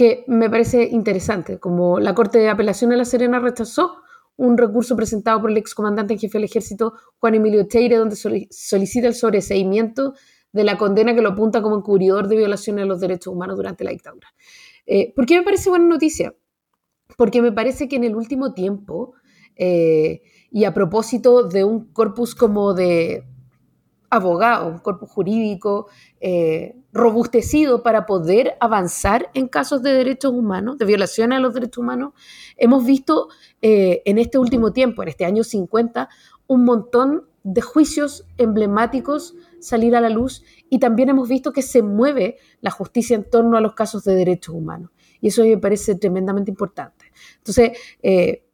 [0.00, 3.96] que me parece interesante, como la Corte de Apelación de La Serena rechazó
[4.36, 9.08] un recurso presentado por el excomandante en jefe del ejército Juan Emilio Teire, donde solicita
[9.08, 10.14] el sobreseimiento
[10.52, 13.84] de la condena que lo apunta como encubridor de violaciones de los derechos humanos durante
[13.84, 14.28] la dictadura.
[14.86, 16.34] Eh, ¿Por qué me parece buena noticia?
[17.18, 19.12] Porque me parece que en el último tiempo,
[19.54, 23.26] eh, y a propósito de un corpus como de
[24.10, 25.86] abogado, un cuerpo jurídico
[26.20, 31.78] eh, robustecido para poder avanzar en casos de derechos humanos, de violaciones a los derechos
[31.78, 32.12] humanos.
[32.56, 33.28] Hemos visto
[33.62, 36.08] eh, en este último tiempo, en este año 50,
[36.48, 41.82] un montón de juicios emblemáticos salir a la luz y también hemos visto que se
[41.82, 44.90] mueve la justicia en torno a los casos de derechos humanos.
[45.20, 47.12] Y eso me parece tremendamente importante.
[47.38, 48.44] Entonces, eh,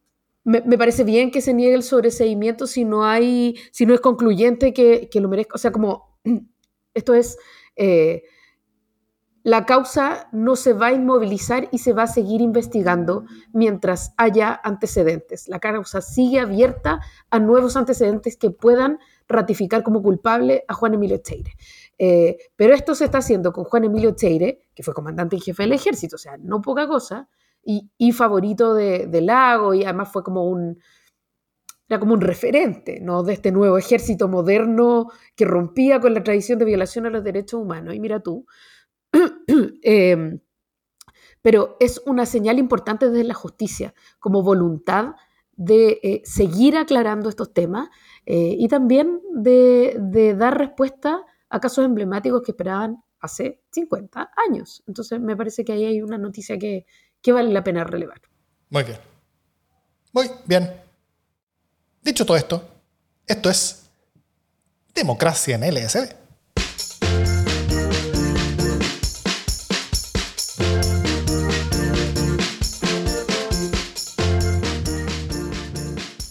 [0.46, 4.72] me, parece bien que se niegue el sobreseimiento si no hay, si no es concluyente
[4.72, 5.56] que, lo merezca.
[5.56, 6.20] O sea, como
[6.94, 7.36] esto es,
[7.74, 8.22] eh,
[9.42, 14.60] la causa no se va a inmovilizar y se va a seguir investigando mientras haya
[14.62, 15.48] antecedentes.
[15.48, 21.18] La causa sigue abierta a nuevos antecedentes que puedan ratificar como culpable a Juan Emilio
[21.18, 21.54] Cheire.
[21.98, 25.64] Eh, pero esto se está haciendo con Juan Emilio Cheire, que fue comandante y jefe
[25.64, 27.28] del ejército, o sea, no poca cosa,
[27.66, 30.78] y, favorito de, Lago y además fue como un,
[31.88, 33.22] era como un referente ¿no?
[33.24, 37.60] de este nuevo ejército moderno que rompía con la tradición de violación a los derechos
[37.60, 37.94] humanos.
[37.94, 38.46] Y mira tú,
[39.82, 40.40] em,
[41.42, 45.14] pero es una señal importante desde la justicia, como voluntad
[45.52, 47.88] de eh, seguir aclarando estos temas
[48.26, 54.82] eh, y también de, de, dar respuesta a casos emblemáticos que esperaban hace 50 años.
[54.86, 56.84] Entonces me parece que ahí hay una noticia que,
[57.26, 58.20] que vale la pena relevar.
[58.70, 58.98] Muy bien.
[60.12, 60.72] Muy bien.
[62.00, 62.62] Dicho todo esto,
[63.26, 63.82] esto es
[64.94, 66.14] democracia en LSD.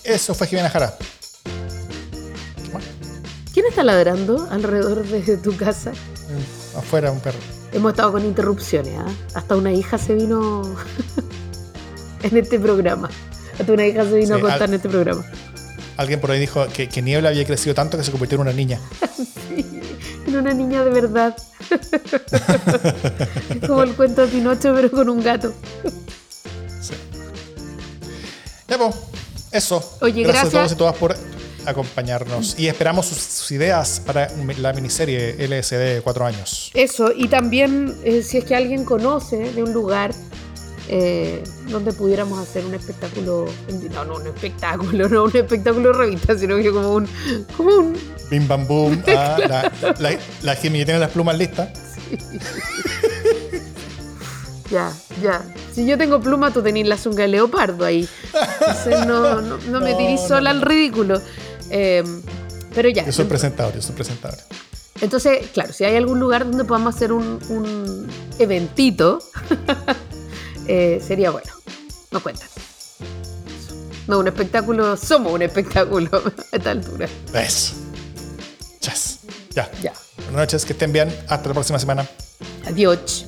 [0.05, 0.97] Eso fue Jimena Jara.
[3.53, 5.91] ¿Quién está ladrando alrededor de tu casa?
[6.73, 7.54] Afuera un perro.
[7.75, 9.05] Hemos estado con interrupciones, ¿ah?
[9.33, 10.61] Hasta una hija se vino
[12.23, 13.09] en este programa.
[13.59, 15.25] Hasta una hija se vino a contar en este programa.
[15.97, 18.79] Alguien por ahí dijo que, Niebla había crecido tanto que se convirtió en una niña.
[19.49, 19.81] sí,
[20.25, 21.35] en una niña de verdad.
[23.49, 25.53] es como el cuento de Pinocho, pero con un gato.
[26.79, 26.93] sí.
[28.69, 28.95] Ya, pues,
[29.51, 29.97] eso.
[29.99, 30.53] Oye, gracias, gracias.
[30.53, 31.34] a todos y todas por
[31.65, 36.71] acompañarnos y esperamos sus, ideas para la miniserie LSD de cuatro años.
[36.73, 40.13] Eso, y también eh, si es que alguien conoce de un lugar
[40.87, 43.45] eh, donde pudiéramos hacer un espectáculo,
[43.93, 47.07] no, no un espectáculo, no un espectáculo de revista, sino que como un...
[47.55, 47.97] Como un...
[48.29, 51.69] Bim bam boom, ah, la, la, la tiene las plumas listas.
[54.71, 54.91] Ya,
[55.21, 55.43] ya.
[55.73, 58.07] Si yo tengo pluma, tú tenés la zunga de leopardo ahí.
[58.33, 61.21] Entonces no, no, me tirís sola al ridículo.
[61.69, 62.21] Em,
[62.73, 63.05] pero ya.
[63.05, 64.39] Yo soy presentador, yo soy presentador.
[65.01, 68.07] Entonces, claro, si hay algún lugar donde podamos hacer un,
[68.39, 69.19] eventito,
[70.67, 71.51] eh, sería bueno.
[72.11, 72.47] No cuentan.
[74.07, 76.09] No, un espectáculo, somos un espectáculo
[76.51, 77.09] a esta altura.
[77.33, 77.73] Eso.
[78.79, 79.19] Chas.
[79.51, 79.69] Ya.
[79.81, 79.93] Ya.
[80.17, 81.09] Buenas noches, que estén bien.
[81.27, 82.07] Hasta la próxima semana.
[82.65, 83.27] Adiós.